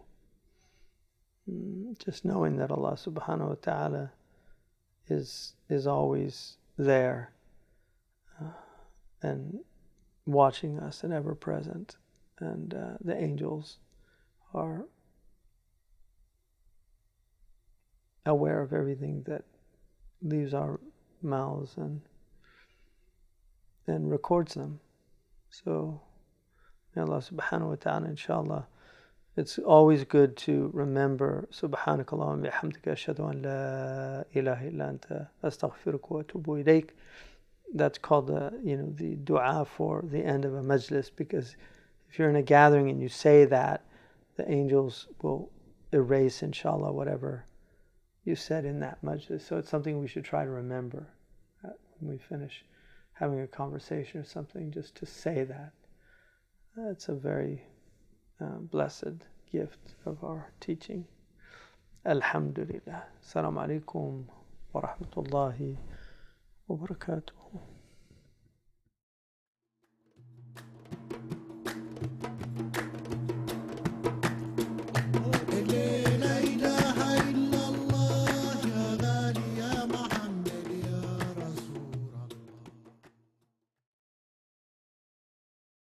Mm, 1.51 1.99
just 2.05 2.25
knowing 2.25 2.57
that 2.57 2.71
Allah 2.71 2.93
subhanahu 2.93 3.49
wa 3.49 3.57
ta'ala 3.63 4.13
is, 5.09 5.55
is 5.71 5.87
always 5.87 6.57
there 6.77 7.33
uh, 8.41 8.51
and 9.23 9.61
watching 10.27 10.79
us 10.79 11.05
and 11.05 11.13
ever 11.13 11.35
present. 11.35 11.97
And 12.39 12.75
uh, 12.75 12.99
the 13.01 13.17
angels 13.17 13.79
are 14.53 14.85
aware 18.27 18.61
of 18.61 18.73
everything 18.73 19.23
that 19.27 19.45
leaves 20.23 20.55
our 20.55 20.81
mouths 21.23 21.75
and 21.77 22.01
and 23.87 24.11
records 24.11 24.55
them. 24.55 24.81
So 25.51 26.01
may 26.95 27.03
Allah 27.03 27.23
subhanahu 27.23 27.69
wa 27.69 27.77
ta'ala 27.77 28.09
inshallah 28.09 28.67
it's 29.37 29.59
always 29.59 30.05
good 30.05 30.37
to 30.37 30.71
remember 30.75 31.49
subhanakallah 31.53 32.51
bihamdika 32.51 32.93
ashhadu 32.93 33.31
an 33.31 33.43
la 33.43 34.23
ilaha 34.35 34.67
illa 34.67 34.93
anta 34.93 35.29
astaghfiruka 35.43 36.11
wa 36.11 36.23
atubu 36.23 36.63
ilayk 36.63 36.91
that's 37.75 37.97
called 37.97 38.27
the 38.27 38.53
you 38.63 38.77
know 38.77 38.93
the 38.97 39.15
dua 39.17 39.65
for 39.65 40.05
the 40.11 40.23
end 40.23 40.45
of 40.45 40.55
a 40.55 40.63
majlis 40.63 41.11
because 41.17 41.57
if 42.11 42.19
you're 42.19 42.29
in 42.29 42.37
a 42.37 42.43
gathering 42.43 42.91
and 42.91 43.01
you 43.01 43.09
say 43.09 43.47
that 43.47 43.85
the 44.37 44.51
angels 44.51 45.09
will 45.23 45.51
erase 45.93 46.43
inshallah 46.43 46.93
whatever 46.93 47.47
you 48.25 48.35
said 48.37 48.65
in 48.65 48.81
that 48.81 49.03
majlis 49.05 49.43
so 49.43 49.57
it's 49.59 49.71
something 49.71 50.01
we 50.01 50.09
should 50.09 50.25
try 50.25 50.45
to 50.45 50.51
remember 50.51 51.07
when 51.63 52.11
we 52.11 52.19
finish 52.19 52.65
having 53.13 53.41
a 53.41 53.47
conversation 53.47 54.21
or 54.21 54.25
something 54.25 54.71
just 54.73 54.95
to 54.97 55.07
say 55.07 55.45
that 55.45 55.73
that's 56.77 57.09
a 57.09 57.15
very 57.15 57.63
uh, 58.41 58.59
blessed 58.59 59.23
gift 59.53 59.95
of 60.07 60.25
our 60.25 60.51
teaching. 60.61 61.05
Alhamdulillah. 62.07 63.05
Assalamu 63.23 63.85
alaikum 63.85 64.25
wa 64.73 64.81
rahmatullahi 64.81 65.77
wa 66.67 66.77
barakatuh. 66.77 67.42